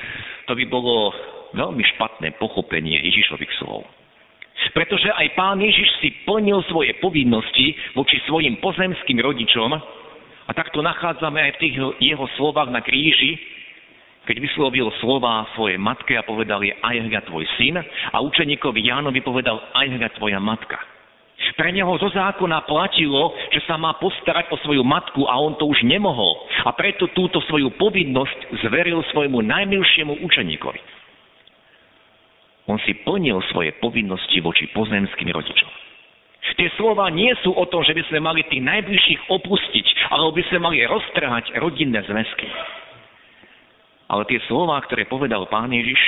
to 0.50 0.58
by 0.58 0.66
bolo 0.66 1.14
veľmi 1.54 1.82
špatné 1.94 2.42
pochopenie 2.42 2.98
Ježišových 3.06 3.54
slov. 3.62 3.86
Pretože 4.74 5.14
aj 5.14 5.38
pán 5.38 5.62
Ježiš 5.62 5.88
si 6.02 6.10
plnil 6.26 6.62
svoje 6.68 6.98
povinnosti 7.00 7.74
voči 7.96 8.20
svojim 8.28 8.58
pozemským 8.60 9.22
rodičom 9.22 9.72
a 10.50 10.52
tak 10.58 10.74
to 10.74 10.82
nachádzame 10.82 11.38
aj 11.38 11.52
v 11.58 11.62
tých 11.62 11.76
jeho 12.02 12.26
slovách 12.36 12.74
na 12.74 12.82
kríži, 12.82 13.38
keď 14.26 14.46
vyslovil 14.46 14.90
slova 15.00 15.48
svojej 15.58 15.80
matke 15.80 16.14
a 16.18 16.28
povedal 16.28 16.62
je 16.62 16.76
aj 16.76 16.96
hľa 17.08 17.22
tvoj 17.30 17.46
syn 17.58 17.82
a 18.14 18.18
učeníkovi 18.20 18.90
Jánovi 18.90 19.22
povedal 19.22 19.58
aj 19.74 19.86
hľa 19.96 20.10
tvoja 20.18 20.42
matka. 20.42 20.78
Pre 21.39 21.69
neho 21.75 21.91
zo 22.00 22.08
zákona 22.12 22.63
platilo, 22.67 23.36
že 23.51 23.63
sa 23.67 23.75
má 23.75 23.96
postarať 24.00 24.51
o 24.51 24.60
svoju 24.63 24.84
matku 24.84 25.27
a 25.27 25.36
on 25.39 25.55
to 25.60 25.67
už 25.67 25.84
nemohol. 25.84 26.39
A 26.63 26.72
preto 26.72 27.12
túto 27.12 27.43
svoju 27.48 27.75
povinnosť 27.75 28.63
zveril 28.63 29.03
svojmu 29.12 29.43
najmilšiemu 29.43 30.24
učeníkovi. 30.24 30.79
On 32.69 32.77
si 32.86 32.96
plnil 33.01 33.43
svoje 33.50 33.75
povinnosti 33.81 34.39
voči 34.39 34.69
pozemským 34.72 35.31
rodičom. 35.34 35.72
Tie 36.60 36.67
slova 36.75 37.08
nie 37.08 37.31
sú 37.39 37.55
o 37.55 37.65
tom, 37.72 37.88
že 37.88 37.96
by 37.96 38.03
sme 38.12 38.19
mali 38.19 38.43
tých 38.48 38.60
najbližších 38.60 39.31
opustiť, 39.31 40.12
alebo 40.12 40.36
by 40.36 40.43
sme 40.51 40.60
mali 40.60 40.84
roztrhať 40.84 41.55
rodinné 41.55 42.03
zväzky. 42.03 42.48
Ale 44.12 44.27
tie 44.27 44.43
slova, 44.50 44.81
ktoré 44.84 45.08
povedal 45.08 45.48
pán 45.48 45.72
Ježiš, 45.72 46.00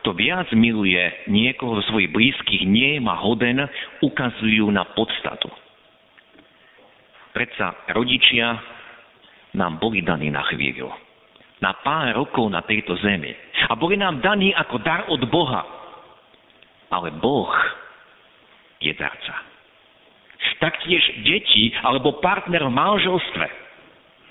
kto 0.00 0.16
viac 0.16 0.48
miluje 0.56 1.28
niekoho 1.28 1.76
zo 1.80 1.92
svojich 1.92 2.08
blízkych, 2.08 2.64
nie 2.64 2.96
je 2.96 3.00
ma 3.04 3.20
hoden, 3.20 3.68
ukazujú 4.00 4.72
na 4.72 4.88
podstatu. 4.96 5.52
Predsa 7.36 7.76
rodičia 7.92 8.58
nám 9.54 9.76
boli 9.76 10.00
daní 10.00 10.32
na 10.32 10.40
chvíľu. 10.48 10.88
Na 11.60 11.76
pár 11.84 12.16
rokov 12.16 12.48
na 12.48 12.64
tejto 12.64 12.96
zemi. 13.04 13.36
A 13.68 13.76
boli 13.76 14.00
nám 14.00 14.24
daní 14.24 14.56
ako 14.56 14.76
dar 14.80 15.04
od 15.12 15.20
Boha. 15.28 15.62
Ale 16.88 17.12
Boh 17.20 17.52
je 18.80 18.96
darca. 18.96 19.36
Taktiež 20.60 21.04
deti 21.24 21.72
alebo 21.84 22.20
partner 22.24 22.64
v 22.64 22.72
manželstve 22.72 23.46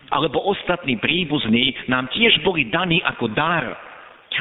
alebo 0.09 0.41
ostatní 0.49 0.97
príbuzní 0.97 1.73
nám 1.85 2.09
tiež 2.09 2.41
boli 2.41 2.65
daní 2.69 3.01
ako 3.05 3.29
dar 3.33 3.88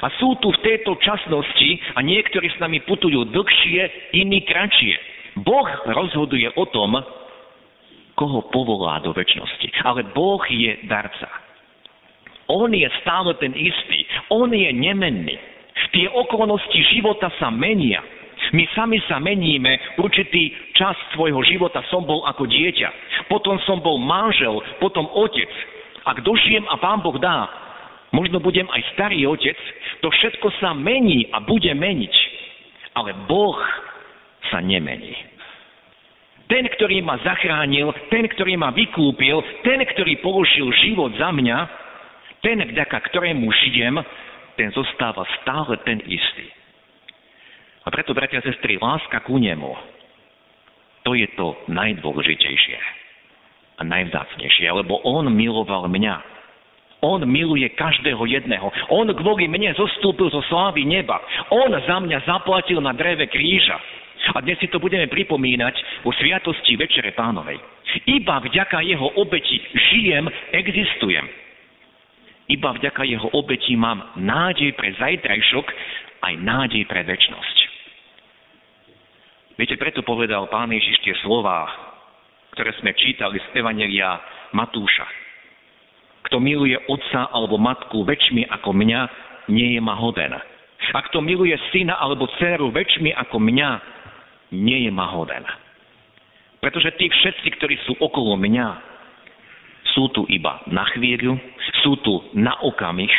A 0.03 0.07
sú 0.19 0.39
tu 0.39 0.55
v 0.55 0.63
tejto 0.63 0.95
časnosti 1.03 1.71
a 1.95 2.03
niektorí 2.03 2.47
s 2.51 2.59
nami 2.63 2.83
putujú 2.87 3.27
dlhšie, 3.35 4.15
iní 4.15 4.43
kratšie. 4.47 4.95
Boh 5.43 5.69
rozhoduje 5.87 6.51
o 6.55 6.65
tom, 6.71 6.99
koho 8.19 8.51
povolá 8.51 8.99
do 8.99 9.15
väčšnosti. 9.15 9.87
Ale 9.87 10.03
Boh 10.11 10.43
je 10.51 10.75
darca. 10.91 11.31
On 12.51 12.67
je 12.73 12.89
stále 13.05 13.31
ten 13.39 13.55
istý. 13.55 14.03
On 14.35 14.51
je 14.51 14.71
nemenný. 14.73 15.39
Tie 15.95 16.11
okolnosti 16.11 16.81
života 16.91 17.31
sa 17.39 17.49
menia. 17.55 18.03
My 18.55 18.65
sami 18.73 19.03
sa 19.11 19.19
meníme, 19.19 19.99
určitý 19.99 20.55
čas 20.73 20.95
svojho 21.13 21.43
života 21.45 21.83
som 21.91 22.07
bol 22.07 22.23
ako 22.25 22.47
dieťa, 22.47 22.89
potom 23.27 23.59
som 23.67 23.83
bol 23.83 23.99
manžel, 23.99 24.63
potom 24.79 25.11
otec. 25.11 25.51
Ak 26.07 26.23
dožijem 26.25 26.65
a 26.71 26.81
Pán 26.81 27.03
Boh 27.05 27.19
dá, 27.19 27.51
možno 28.13 28.41
budem 28.41 28.67
aj 28.71 28.83
starý 28.97 29.29
otec, 29.29 29.57
to 30.01 30.09
všetko 30.09 30.49
sa 30.63 30.73
mení 30.73 31.29
a 31.33 31.43
bude 31.43 31.71
meniť. 31.73 32.15
Ale 32.97 33.15
Boh 33.31 33.59
sa 34.51 34.59
nemení. 34.59 35.15
Ten, 36.49 36.65
ktorý 36.65 37.05
ma 37.05 37.21
zachránil, 37.21 37.93
ten, 38.09 38.25
ktorý 38.25 38.57
ma 38.57 38.73
vykúpil, 38.73 39.37
ten, 39.61 39.85
ktorý 39.85 40.17
položil 40.25 40.73
život 40.81 41.13
za 41.21 41.29
mňa, 41.29 41.59
ten, 42.41 42.57
vďaka 42.65 42.99
ktorému 43.13 43.45
žijem, 43.53 44.01
ten 44.57 44.73
zostáva 44.73 45.29
stále 45.45 45.77
ten 45.85 46.01
istý. 46.09 46.49
A 47.85 47.93
preto, 47.93 48.17
bratia 48.17 48.41
a 48.41 48.47
sestry, 48.49 48.81
láska 48.81 49.21
ku 49.29 49.37
nemu, 49.37 49.77
to 51.05 51.13
je 51.17 51.29
to 51.37 51.57
najdôležitejšie 51.69 52.79
a 53.79 53.83
najvzácnejšie, 53.87 54.67
lebo 54.73 54.99
on 55.07 55.31
miloval 55.33 55.87
mňa. 55.87 56.38
On 56.99 57.23
miluje 57.23 57.69
každého 57.79 58.27
jedného. 58.27 58.67
On 58.91 59.07
kvôli 59.15 59.47
mne 59.47 59.71
zostúpil 59.79 60.35
zo 60.35 60.43
slávy 60.51 60.83
neba. 60.83 61.23
On 61.55 61.71
za 61.71 61.97
mňa 62.03 62.27
zaplatil 62.27 62.83
na 62.83 62.91
dreve 62.91 63.31
kríža. 63.31 63.79
A 64.35 64.43
dnes 64.43 64.59
si 64.59 64.67
to 64.67 64.83
budeme 64.83 65.07
pripomínať 65.07 66.03
vo 66.03 66.11
sviatosti 66.19 66.75
Večere 66.75 67.15
Pánovej. 67.15 67.57
Iba 68.11 68.43
vďaka 68.43 68.83
jeho 68.83 69.15
obeti 69.15 69.63
žijem, 69.95 70.27
existujem. 70.53 71.25
Iba 72.51 72.75
vďaka 72.77 73.07
jeho 73.07 73.31
obeti 73.31 73.79
mám 73.79 74.19
nádej 74.19 74.75
pre 74.75 74.91
zajtrajšok, 74.99 75.67
aj 76.19 76.35
nádej 76.43 76.83
pre 76.91 77.07
väčnosť. 77.07 77.57
Viete, 79.55 79.79
preto 79.79 80.03
povedal 80.03 80.51
Pán 80.51 80.71
Ježiš 80.71 80.99
tie 81.03 81.15
slova, 81.23 81.67
ktoré 82.59 82.75
sme 82.83 82.91
čítali 82.95 83.39
z 83.39 83.47
Evanelia 83.59 84.19
Matúša. 84.51 85.28
Kto 86.29 86.37
miluje 86.45 86.77
otca 86.93 87.33
alebo 87.33 87.57
matku 87.57 88.05
väčšmi 88.05 88.45
ako 88.53 88.77
mňa, 88.77 89.01
nie 89.49 89.75
je 89.77 89.81
ma 89.81 89.97
hoden. 89.97 90.37
A 90.93 90.99
kto 91.09 91.25
miluje 91.25 91.57
syna 91.73 91.97
alebo 91.97 92.29
dceru 92.37 92.69
väčšmi 92.69 93.17
ako 93.17 93.41
mňa, 93.41 93.71
nie 94.53 94.85
je 94.85 94.91
ma 94.93 95.09
hoden. 95.09 95.45
Pretože 96.61 96.93
tí 97.01 97.09
všetci, 97.09 97.49
ktorí 97.57 97.77
sú 97.89 97.97
okolo 97.97 98.37
mňa, 98.37 98.67
sú 99.97 100.13
tu 100.13 100.29
iba 100.29 100.61
na 100.69 100.85
chvíľu, 100.93 101.41
sú 101.81 101.97
tu 102.05 102.21
na 102.37 102.61
okamih, 102.61 103.11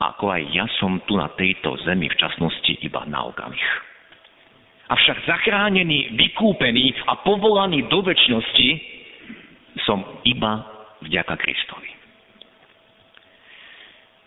ako 0.00 0.24
aj 0.34 0.42
ja 0.52 0.66
som 0.80 1.00
tu 1.08 1.16
na 1.16 1.30
tejto 1.36 1.76
zemi 1.84 2.08
v 2.08 2.18
časnosti 2.18 2.80
iba 2.84 3.04
na 3.08 3.24
okamih. 3.28 3.64
Avšak 4.88 5.24
zachránený, 5.24 6.12
vykúpený 6.16 6.92
a 7.08 7.24
povolaný 7.24 7.88
do 7.88 8.04
väčšnosti 8.04 8.68
som 9.88 10.04
iba 10.28 10.73
vďaka 11.04 11.36
Kristovi. 11.36 11.90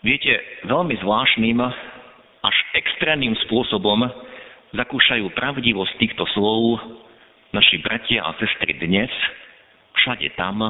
Viete, 0.06 0.30
veľmi 0.62 0.94
zvláštnym, 1.02 1.58
až 2.38 2.56
extrémnym 2.78 3.34
spôsobom 3.46 4.06
zakúšajú 4.70 5.26
pravdivosť 5.34 5.92
týchto 5.98 6.22
slov 6.38 6.78
naši 7.50 7.82
bratia 7.82 8.22
a 8.22 8.36
sestry 8.38 8.78
dnes, 8.78 9.10
všade 9.98 10.30
tam, 10.38 10.62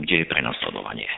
kde 0.00 0.24
je 0.24 0.26
prenasledovanie. 0.30 1.10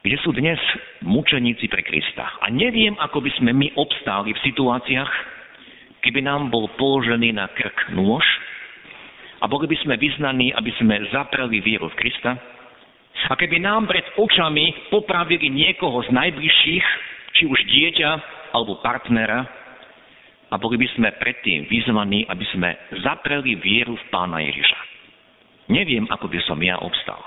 Kde 0.00 0.16
sú 0.22 0.30
dnes 0.32 0.56
mučeníci 1.02 1.66
pre 1.66 1.82
Krista. 1.82 2.38
A 2.40 2.46
neviem, 2.48 2.94
ako 2.96 3.20
by 3.20 3.30
sme 3.36 3.50
my 3.52 3.74
obstáli 3.74 4.32
v 4.32 4.44
situáciách, 4.46 5.12
keby 6.06 6.22
nám 6.22 6.48
bol 6.48 6.70
položený 6.78 7.34
na 7.34 7.50
krk 7.50 7.90
nôž 7.92 8.22
a 9.46 9.50
boli 9.50 9.70
by 9.70 9.78
sme 9.86 9.94
vyznaní, 9.94 10.50
aby 10.50 10.74
sme 10.82 11.06
zapreli 11.14 11.62
vieru 11.62 11.86
v 11.86 11.98
Krista 12.02 12.34
a 13.30 13.34
keby 13.38 13.62
nám 13.62 13.86
pred 13.86 14.02
očami 14.18 14.90
popravili 14.90 15.46
niekoho 15.46 16.02
z 16.02 16.10
najbližších, 16.10 16.86
či 17.38 17.46
už 17.46 17.58
dieťa 17.70 18.10
alebo 18.50 18.82
partnera, 18.82 19.46
a 20.46 20.54
boli 20.58 20.78
by 20.78 20.88
sme 20.94 21.10
predtým 21.18 21.66
vyzvaní, 21.66 22.22
aby 22.26 22.46
sme 22.54 22.70
zapreli 23.02 23.58
vieru 23.58 23.98
v 23.98 24.04
Pána 24.14 24.38
Ježiša. 24.46 24.78
Neviem, 25.74 26.06
ako 26.06 26.30
by 26.30 26.38
som 26.46 26.58
ja 26.62 26.78
obstal. 26.78 27.18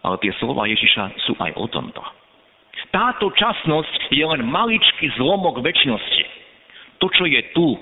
Ale 0.00 0.16
tie 0.24 0.32
slova 0.40 0.64
Ježiša 0.64 1.20
sú 1.28 1.36
aj 1.36 1.52
o 1.60 1.68
tomto. 1.68 2.00
Táto 2.88 3.28
časnosť 3.28 4.08
je 4.08 4.24
len 4.24 4.40
maličký 4.48 5.12
zlomok 5.20 5.60
väčšnosti 5.60 6.24
to, 7.00 7.06
čo 7.12 7.24
je 7.28 7.40
tu, 7.56 7.76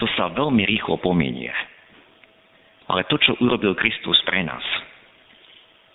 to 0.00 0.08
sa 0.16 0.32
veľmi 0.32 0.64
rýchlo 0.64 0.96
pominie. 0.96 1.52
Ale 2.90 3.06
to, 3.06 3.22
čo 3.22 3.38
urobil 3.38 3.78
Kristus 3.78 4.18
pre 4.26 4.42
nás, 4.42 4.62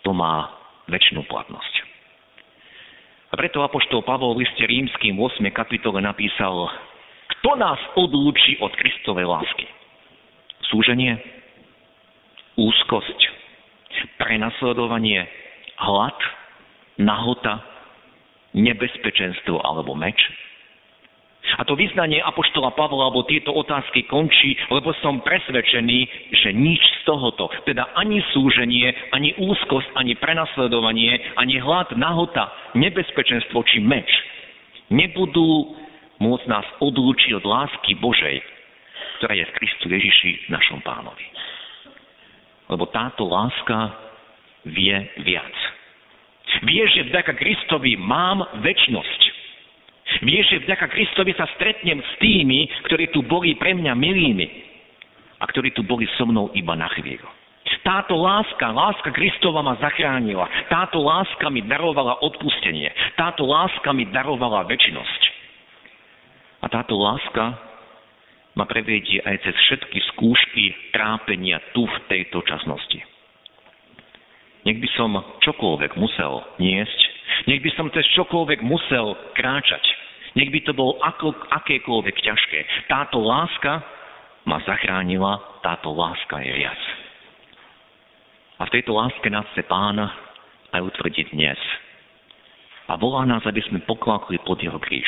to 0.08 0.16
má 0.16 0.48
väčšinu 0.88 1.28
platnosť. 1.28 1.74
A 3.30 3.34
preto 3.36 3.60
Apoštol 3.60 4.06
Pavol 4.08 4.38
v 4.40 4.48
liste 4.48 4.64
rímským 4.64 5.20
8. 5.20 5.44
kapitole 5.52 6.00
napísal, 6.00 6.72
kto 7.36 7.60
nás 7.60 7.82
odlúči 8.00 8.56
od 8.64 8.72
Kristovej 8.80 9.28
lásky? 9.28 9.68
Súženie, 10.72 11.20
úzkosť, 12.56 13.20
prenasledovanie, 14.16 15.28
hlad, 15.76 16.16
nahota, 16.96 17.60
nebezpečenstvo 18.56 19.60
alebo 19.60 20.00
meč? 20.00 20.16
A 21.58 21.64
to 21.64 21.78
vyznanie 21.78 22.22
Apoštola 22.22 22.74
Pavla, 22.74 23.10
alebo 23.10 23.28
tieto 23.28 23.54
otázky 23.54 24.06
končí, 24.10 24.58
lebo 24.70 24.92
som 25.00 25.22
presvedčený, 25.22 26.00
že 26.34 26.50
nič 26.52 26.82
z 26.82 27.00
tohoto, 27.06 27.50
teda 27.70 27.94
ani 27.98 28.22
súženie, 28.34 28.90
ani 29.14 29.38
úzkosť, 29.38 29.94
ani 29.96 30.18
prenasledovanie, 30.18 31.38
ani 31.38 31.62
hlad, 31.62 31.94
nahota, 31.96 32.50
nebezpečenstvo 32.74 33.62
či 33.70 33.80
meč 33.82 34.10
nebudú 34.90 35.74
môcť 36.22 36.46
nás 36.48 36.68
odlúčiť 36.80 37.32
od 37.42 37.46
lásky 37.46 37.98
Božej, 37.98 38.42
ktorá 39.20 39.34
je 39.34 39.46
v 39.50 39.56
Kristu 39.58 39.86
Ježiši 39.90 40.52
našom 40.52 40.80
pánovi. 40.86 41.26
Lebo 42.70 42.90
táto 42.90 43.30
láska 43.30 43.94
vie 44.66 44.96
viac. 45.22 45.54
Vie, 46.66 46.88
že 46.88 47.12
vďaka 47.12 47.36
Kristovi 47.36 48.00
mám 48.00 48.42
väčnosť. 48.64 49.22
Vieš, 50.24 50.46
že 50.56 50.64
vďaka 50.64 50.88
Kristovi 50.88 51.36
sa 51.36 51.50
stretnem 51.60 52.00
s 52.00 52.12
tými, 52.22 52.72
ktorí 52.88 53.12
tu 53.12 53.26
boli 53.26 53.58
pre 53.60 53.76
mňa 53.76 53.94
milými 53.98 54.48
a 55.40 55.44
ktorí 55.44 55.76
tu 55.76 55.84
boli 55.84 56.08
so 56.16 56.24
mnou 56.24 56.54
iba 56.56 56.78
na 56.78 56.88
chvíľu. 56.96 57.28
Táto 57.86 58.18
láska, 58.18 58.74
láska 58.74 59.14
Kristova 59.14 59.62
ma 59.62 59.78
zachránila. 59.78 60.50
Táto 60.74 61.06
láska 61.06 61.54
mi 61.54 61.62
darovala 61.62 62.18
odpustenie. 62.18 62.90
Táto 63.14 63.46
láska 63.46 63.94
mi 63.94 64.10
darovala 64.10 64.66
väčšinosť. 64.66 65.22
A 66.62 66.70
táto 66.70 66.98
láska 66.98 67.54
ma 68.58 68.66
prevedie 68.66 69.22
aj 69.22 69.38
cez 69.46 69.54
všetky 69.54 70.02
skúšky 70.16 70.74
trápenia 70.98 71.62
tu 71.78 71.86
v 71.86 71.98
tejto 72.10 72.42
časnosti. 72.42 73.06
Nech 74.66 74.82
by 74.82 74.90
som 74.98 75.14
čokoľvek 75.46 75.94
musel 75.94 76.42
niesť, 76.58 77.00
nech 77.46 77.62
by 77.62 77.70
som 77.78 77.94
cez 77.94 78.02
čokoľvek 78.18 78.66
musel 78.66 79.14
kráčať, 79.38 79.84
nech 80.36 80.52
by 80.52 80.60
to 80.68 80.76
bolo 80.76 81.00
ako, 81.00 81.32
akékoľvek 81.32 82.16
ťažké. 82.20 82.60
Táto 82.92 83.24
láska 83.24 83.82
ma 84.44 84.60
zachránila, 84.68 85.40
táto 85.64 85.96
láska 85.96 86.44
je 86.44 86.54
viac. 86.54 86.82
A 88.60 88.68
v 88.68 88.74
tejto 88.80 88.96
láske 88.96 89.28
nás 89.32 89.48
chce 89.52 89.64
Pán 89.68 89.98
aj 90.76 90.82
utvrdiť 90.84 91.32
dnes. 91.32 91.60
A 92.86 93.00
volá 93.00 93.26
nás, 93.26 93.42
aby 93.48 93.64
sme 93.66 93.82
poklakli 93.88 94.38
pod 94.44 94.62
jeho 94.62 94.78
kríž. 94.78 95.08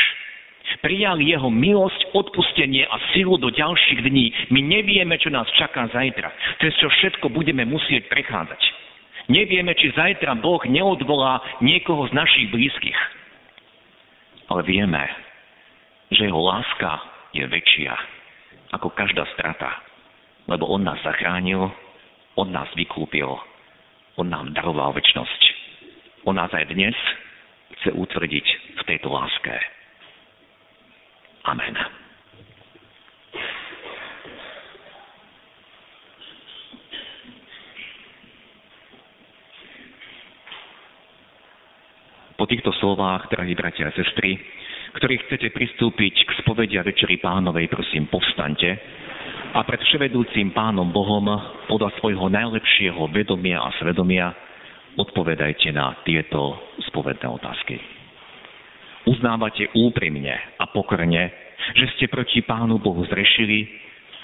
Prijali 0.83 1.31
jeho 1.31 1.47
milosť, 1.47 2.11
odpustenie 2.11 2.83
a 2.83 2.99
silu 3.15 3.39
do 3.39 3.47
ďalších 3.47 4.03
dní. 4.03 4.51
My 4.51 4.59
nevieme, 4.59 5.15
čo 5.15 5.31
nás 5.31 5.47
čaká 5.55 5.87
zajtra, 5.95 6.27
cez 6.59 6.75
čo 6.75 6.91
všetko 6.91 7.31
budeme 7.31 7.63
musieť 7.63 8.11
prechádzať. 8.11 8.61
Nevieme, 9.31 9.75
či 9.79 9.95
zajtra 9.95 10.35
Boh 10.39 10.59
neodvolá 10.67 11.39
niekoho 11.63 12.07
z 12.11 12.15
našich 12.15 12.47
blízkych 12.51 12.99
ale 14.47 14.61
vieme, 14.63 15.03
že 16.11 16.27
jeho 16.27 16.39
láska 16.39 17.03
je 17.35 17.43
väčšia 17.43 17.93
ako 18.75 18.91
každá 18.95 19.27
strata, 19.35 19.69
lebo 20.47 20.67
on 20.67 20.83
nás 20.83 20.99
zachránil, 21.03 21.71
on 22.35 22.49
nás 22.51 22.67
vykúpil, 22.75 23.27
on 24.15 24.27
nám 24.27 24.51
daroval 24.55 24.95
väčnosť. 24.95 25.41
On 26.27 26.35
nás 26.35 26.51
aj 26.51 26.67
dnes 26.71 26.95
chce 27.79 27.95
utvrdiť 27.95 28.47
v 28.75 28.81
tejto 28.87 29.07
láske. 29.11 29.55
Amen. 31.47 32.06
Po 42.47 42.55
týchto 42.55 42.71
slovách, 42.79 43.27
drahí 43.27 43.59
bratia 43.59 43.91
a 43.91 43.97
sestry, 43.99 44.39
ktorí 44.95 45.19
chcete 45.19 45.51
pristúpiť 45.51 46.15
k 46.23 46.31
spovedia 46.39 46.79
Večeri 46.79 47.19
pánovej, 47.19 47.67
prosím, 47.67 48.07
povstaňte 48.07 48.71
a 49.51 49.67
pred 49.67 49.83
vševedúcim 49.83 50.55
pánom 50.55 50.87
Bohom 50.87 51.27
podľa 51.67 51.91
svojho 51.99 52.31
najlepšieho 52.31 53.03
vedomia 53.11 53.59
a 53.59 53.75
svedomia 53.83 54.31
odpovedajte 54.95 55.75
na 55.75 55.99
tieto 56.07 56.71
spovedné 56.87 57.27
otázky. 57.27 57.83
Uznávate 59.11 59.67
úprimne 59.75 60.39
a 60.55 60.71
pokorne, 60.71 61.27
že 61.75 61.99
ste 61.99 62.07
proti 62.07 62.47
Pánu 62.47 62.79
Bohu 62.79 63.03
zrešili 63.11 63.67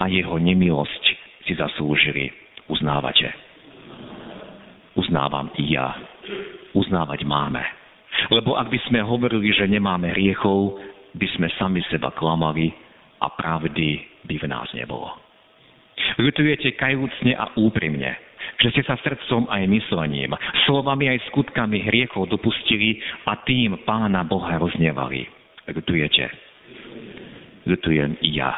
a 0.00 0.08
jeho 0.08 0.40
nemilosť 0.40 1.04
si 1.44 1.52
zaslúžili. 1.60 2.32
Uznávate. 2.72 3.28
Uznávam 4.96 5.52
i 5.60 5.76
ja. 5.76 5.92
Uznávať 6.72 7.28
máme. 7.28 7.83
Lebo 8.30 8.56
ak 8.56 8.70
by 8.70 8.78
sme 8.88 9.00
hovorili, 9.04 9.52
že 9.52 9.68
nemáme 9.68 10.12
hriechov, 10.14 10.78
by 11.14 11.26
sme 11.38 11.48
sami 11.58 11.80
seba 11.90 12.10
klamali 12.10 12.74
a 13.22 13.30
pravdy 13.30 14.02
by 14.26 14.34
v 14.40 14.46
nás 14.50 14.66
nebolo. 14.74 15.10
Ľutujete 16.18 16.74
kajúcne 16.74 17.38
a 17.38 17.54
úprimne, 17.54 18.18
že 18.58 18.74
ste 18.74 18.82
sa 18.82 18.98
srdcom 18.98 19.46
aj 19.46 19.62
myslením, 19.70 20.34
slovami 20.66 21.10
aj 21.10 21.30
skutkami 21.30 21.86
hriechov 21.86 22.26
dopustili 22.26 22.98
a 23.30 23.38
tým 23.46 23.86
Pána 23.86 24.26
Boha 24.26 24.58
roznevali. 24.58 25.26
Ľutujete. 25.70 26.24
Ľutujem 27.64 28.20
i 28.20 28.30
ja. 28.36 28.52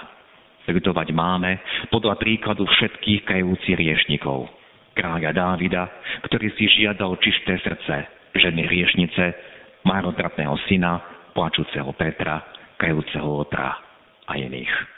Ľutovať 0.67 1.15
máme 1.15 1.63
podľa 1.95 2.19
príkladu 2.19 2.67
všetkých 2.67 3.23
kajúcich 3.23 3.79
riešnikov. 3.79 4.51
Kráľa 4.99 5.31
Dávida, 5.31 5.87
ktorý 6.27 6.51
si 6.57 6.67
žiadal 6.73 7.15
čisté 7.23 7.61
srdce, 7.63 8.16
ženy 8.39 8.67
hriešnice, 8.67 9.25
marnotratného 9.87 10.57
syna, 10.67 10.99
plačúceho 11.37 11.93
Petra, 11.95 12.43
kajúceho 12.81 13.27
Lotra 13.27 13.77
a 14.27 14.33
iných. 14.35 14.97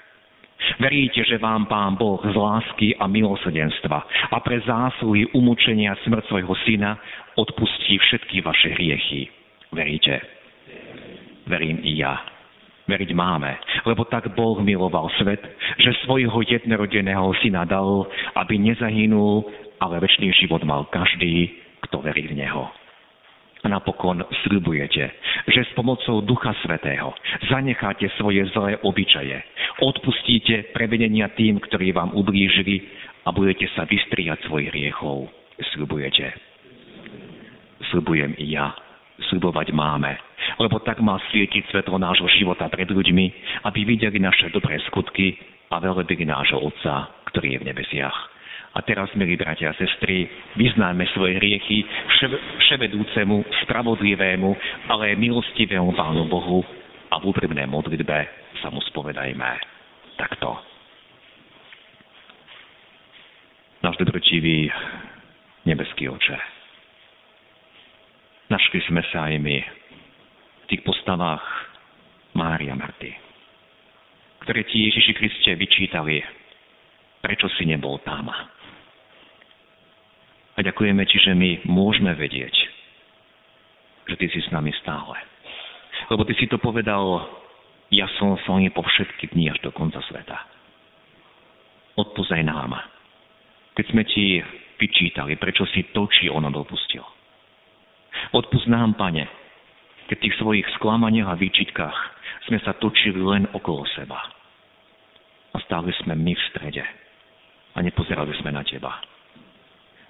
Veríte, 0.82 1.22
že 1.22 1.38
vám 1.38 1.70
Pán 1.70 1.94
Boh 1.94 2.18
z 2.18 2.34
lásky 2.34 2.90
a 2.98 3.06
milosedenstva 3.06 3.98
a 4.34 4.36
pre 4.42 4.58
zásluhy 4.66 5.30
umúčenia 5.30 5.94
smrť 6.02 6.26
svojho 6.26 6.54
syna 6.66 6.98
odpustí 7.38 7.94
všetky 7.98 8.42
vaše 8.42 8.74
hriechy. 8.74 9.30
Veríte? 9.70 10.18
Verím 11.46 11.78
i 11.86 12.02
ja. 12.02 12.18
Veriť 12.88 13.10
máme, 13.12 13.52
lebo 13.84 14.08
tak 14.08 14.32
Boh 14.32 14.56
miloval 14.64 15.12
svet, 15.20 15.44
že 15.76 15.92
svojho 16.08 16.40
jednorodeného 16.40 17.36
syna 17.44 17.68
dal, 17.68 18.08
aby 18.32 18.56
nezahynul, 18.56 19.44
ale 19.76 20.00
väčší 20.00 20.32
život 20.32 20.64
mal 20.64 20.88
každý, 20.88 21.52
kto 21.84 22.00
verí 22.00 22.32
v 22.32 22.40
Neho. 22.40 22.64
A 23.58 23.66
napokon 23.66 24.22
sľubujete, 24.46 25.04
že 25.50 25.60
s 25.66 25.70
pomocou 25.74 26.22
Ducha 26.22 26.54
Svetého 26.62 27.10
zanecháte 27.50 28.06
svoje 28.14 28.46
zlé 28.54 28.78
obyčaje, 28.86 29.34
odpustíte 29.82 30.70
prevedenia 30.70 31.26
tým, 31.34 31.58
ktorí 31.58 31.90
vám 31.90 32.14
ublížili 32.14 32.86
a 33.26 33.34
budete 33.34 33.66
sa 33.74 33.82
vystriať 33.82 34.46
svojich 34.46 34.70
riechov. 34.70 35.26
Sľubujete. 35.74 36.30
Sľubujem 37.90 38.38
i 38.38 38.54
ja. 38.54 38.74
Sľubovať 39.18 39.74
máme, 39.74 40.14
lebo 40.62 40.78
tak 40.78 41.02
má 41.02 41.18
svietiť 41.34 41.74
svetlo 41.74 41.98
nášho 41.98 42.30
života 42.38 42.70
pred 42.70 42.86
ľuďmi, 42.86 43.26
aby 43.66 43.80
videli 43.82 44.22
naše 44.22 44.54
dobré 44.54 44.78
skutky 44.86 45.34
a 45.74 45.82
velebili 45.82 46.22
nášho 46.22 46.62
Otca, 46.62 47.10
ktorý 47.26 47.58
je 47.58 47.60
v 47.60 47.68
nebesiach. 47.74 48.37
A 48.78 48.80
teraz, 48.86 49.10
milí 49.18 49.34
bratia 49.34 49.74
a 49.74 49.78
sestry, 49.78 50.30
vyznáme 50.54 51.02
svoje 51.10 51.34
hriechy 51.42 51.82
vševedúcemu, 52.62 53.66
spravodlivému, 53.66 54.50
ale 54.86 55.18
milostivému 55.18 55.98
Pánu 55.98 56.30
Bohu 56.30 56.62
a 57.10 57.18
v 57.18 57.26
úprimnej 57.26 57.66
modlitbe 57.66 58.18
sa 58.62 58.70
mu 58.70 58.78
spovedajme 58.86 59.50
takto. 60.14 60.62
Náš 63.82 63.98
dobročivý 63.98 64.70
nebeský 65.66 66.06
oče, 66.06 66.38
našli 68.46 68.78
sme 68.86 69.02
sa 69.10 69.26
aj 69.26 69.42
my 69.42 69.58
v 69.58 70.64
tých 70.70 70.86
postavách 70.86 71.42
Mária 72.38 72.78
Marty, 72.78 73.10
ktoré 74.46 74.62
ti 74.70 74.86
Ježiši 74.86 75.12
Kriste 75.18 75.50
vyčítali, 75.58 76.22
prečo 77.18 77.50
si 77.58 77.66
nebol 77.66 77.98
tam 78.06 78.30
ďakujeme 80.78 81.10
Ti, 81.10 81.18
že 81.18 81.34
my 81.34 81.50
môžeme 81.66 82.14
vedieť, 82.14 82.54
že 84.06 84.14
Ty 84.14 84.26
si 84.30 84.38
s 84.46 84.54
nami 84.54 84.70
stále. 84.78 85.18
Lebo 86.06 86.22
Ty 86.22 86.38
si 86.38 86.46
to 86.46 86.54
povedal, 86.62 87.26
ja 87.90 88.06
som 88.14 88.38
s 88.38 88.46
vami 88.46 88.70
po 88.70 88.86
všetky 88.86 89.34
dni 89.34 89.50
až 89.50 89.58
do 89.58 89.74
konca 89.74 89.98
sveta. 90.06 90.38
Odpozaj 91.98 92.46
nám. 92.46 92.78
Keď 93.74 93.84
sme 93.90 94.06
Ti 94.06 94.38
vyčítali, 94.78 95.34
prečo 95.34 95.66
si 95.74 95.82
to, 95.90 96.06
či 96.14 96.30
ono 96.30 96.46
dopustil. 96.46 97.02
Odpust 98.30 98.70
nám, 98.70 98.94
Pane, 98.94 99.26
keď 100.06 100.16
tých 100.22 100.38
svojich 100.38 100.66
sklamaniach 100.78 101.34
a 101.34 101.40
výčitkách 101.42 101.98
sme 102.46 102.62
sa 102.62 102.78
točili 102.78 103.18
len 103.18 103.50
okolo 103.50 103.82
seba. 103.98 104.30
A 105.50 105.58
stále 105.66 105.90
sme 106.06 106.14
my 106.14 106.38
v 106.38 106.46
strede. 106.54 106.86
A 107.74 107.82
nepozerali 107.82 108.30
sme 108.38 108.54
na 108.54 108.62
Teba. 108.62 109.17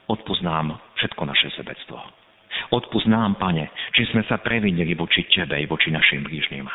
Odpust 0.09 0.41
nám 0.41 0.81
všetko 0.97 1.23
naše 1.29 1.53
sebectvo. 1.53 2.01
Nám, 3.09 3.41
Pane, 3.41 3.73
či 3.97 4.05
sme 4.13 4.25
sa 4.29 4.41
previnili 4.41 4.93
voči 4.93 5.25
Tebe 5.29 5.57
i 5.57 5.65
voči 5.69 5.89
našim 5.89 6.25
blížnym. 6.25 6.69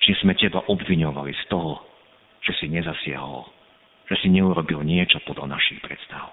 Či 0.00 0.24
sme 0.24 0.32
Teba 0.36 0.64
obviňovali 0.68 1.32
z 1.32 1.44
toho, 1.52 1.84
že 2.40 2.56
si 2.56 2.72
nezasiahol, 2.72 3.44
že 4.08 4.16
si 4.22 4.28
neurobil 4.32 4.80
niečo 4.80 5.20
podľa 5.24 5.56
našich 5.56 5.80
predstav. 5.84 6.32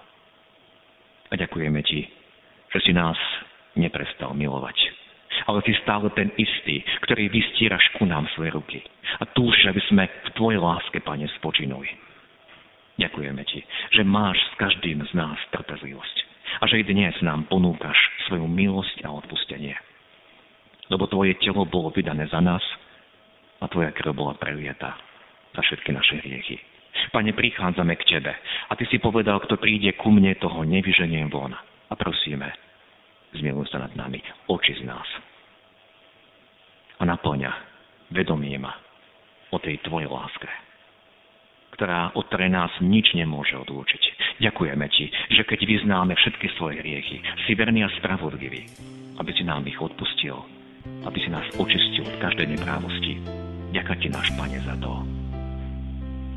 A 1.28 1.34
ďakujeme 1.36 1.80
Ti, 1.84 2.00
že 2.72 2.78
si 2.84 2.92
nás 2.96 3.16
neprestal 3.76 4.32
milovať. 4.32 4.76
Ale 5.50 5.60
si 5.66 5.74
stále 5.82 6.08
ten 6.14 6.30
istý, 6.38 6.80
ktorý 7.04 7.28
vystieraš 7.28 7.84
ku 7.98 8.06
nám 8.06 8.30
svoje 8.32 8.54
ruky. 8.54 8.78
A 9.20 9.26
túž, 9.34 9.52
aby 9.66 9.82
sme 9.90 10.06
v 10.06 10.28
Tvojej 10.38 10.60
láske, 10.62 11.02
Pane, 11.02 11.26
spočinuli. 11.36 12.13
Ďakujeme 12.94 13.42
Ti, 13.42 13.60
že 13.90 14.02
máš 14.06 14.38
s 14.38 14.52
každým 14.54 15.02
z 15.02 15.12
nás 15.18 15.34
trpezlivosť 15.50 16.16
a 16.62 16.64
že 16.70 16.78
i 16.78 16.84
dnes 16.86 17.14
nám 17.26 17.50
ponúkaš 17.50 17.98
svoju 18.30 18.46
milosť 18.46 19.02
a 19.02 19.10
odpustenie. 19.10 19.74
Lebo 20.86 21.10
Tvoje 21.10 21.34
telo 21.42 21.66
bolo 21.66 21.90
vydané 21.90 22.30
za 22.30 22.38
nás 22.38 22.62
a 23.58 23.66
Tvoja 23.66 23.90
krv 23.90 24.14
bola 24.14 24.38
prelieta 24.38 24.94
za 25.58 25.60
všetky 25.66 25.90
naše 25.90 26.22
hriechy. 26.22 26.62
Pane, 27.10 27.34
prichádzame 27.34 27.98
k 27.98 28.06
Tebe 28.06 28.30
a 28.70 28.72
Ty 28.78 28.84
si 28.86 29.02
povedal, 29.02 29.42
kto 29.42 29.58
príde 29.58 29.90
ku 29.98 30.14
mne, 30.14 30.38
toho 30.38 30.62
nevyženiem 30.62 31.26
von. 31.34 31.50
A 31.90 31.94
prosíme, 31.98 32.54
zmiluj 33.34 33.74
sa 33.74 33.82
nad 33.82 33.90
nami, 33.98 34.22
oči 34.46 34.78
z 34.78 34.86
nás. 34.86 35.06
A 36.98 37.02
naplňa 37.02 37.50
vedomie 38.14 38.54
ma 38.54 38.70
o 39.50 39.58
tej 39.58 39.82
Tvojej 39.82 40.06
láske 40.06 40.46
ktorá, 41.74 42.14
od 42.14 42.24
ktorej 42.30 42.50
nás 42.54 42.70
nič 42.78 43.12
nemôže 43.18 43.58
odlúčiť. 43.58 44.02
Ďakujeme 44.42 44.86
Ti, 44.90 45.04
že 45.34 45.42
keď 45.42 45.60
vyznáme 45.66 46.14
všetky 46.14 46.46
svoje 46.54 46.80
hriechy, 46.80 47.18
si 47.46 47.52
verný 47.58 47.86
a 47.86 47.90
spravodlivý, 47.98 48.66
aby 49.18 49.30
si 49.34 49.42
nám 49.42 49.66
ich 49.66 49.78
odpustil, 49.78 50.38
aby 51.06 51.18
si 51.18 51.28
nás 51.30 51.46
očistil 51.58 52.06
od 52.06 52.16
každej 52.22 52.54
neprávosti. 52.54 53.18
Ďakujem 53.74 53.98
Ti, 54.00 54.08
náš 54.14 54.28
Pane, 54.38 54.58
za 54.62 54.74
to. 54.78 54.92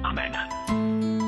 Amen. 0.06 1.27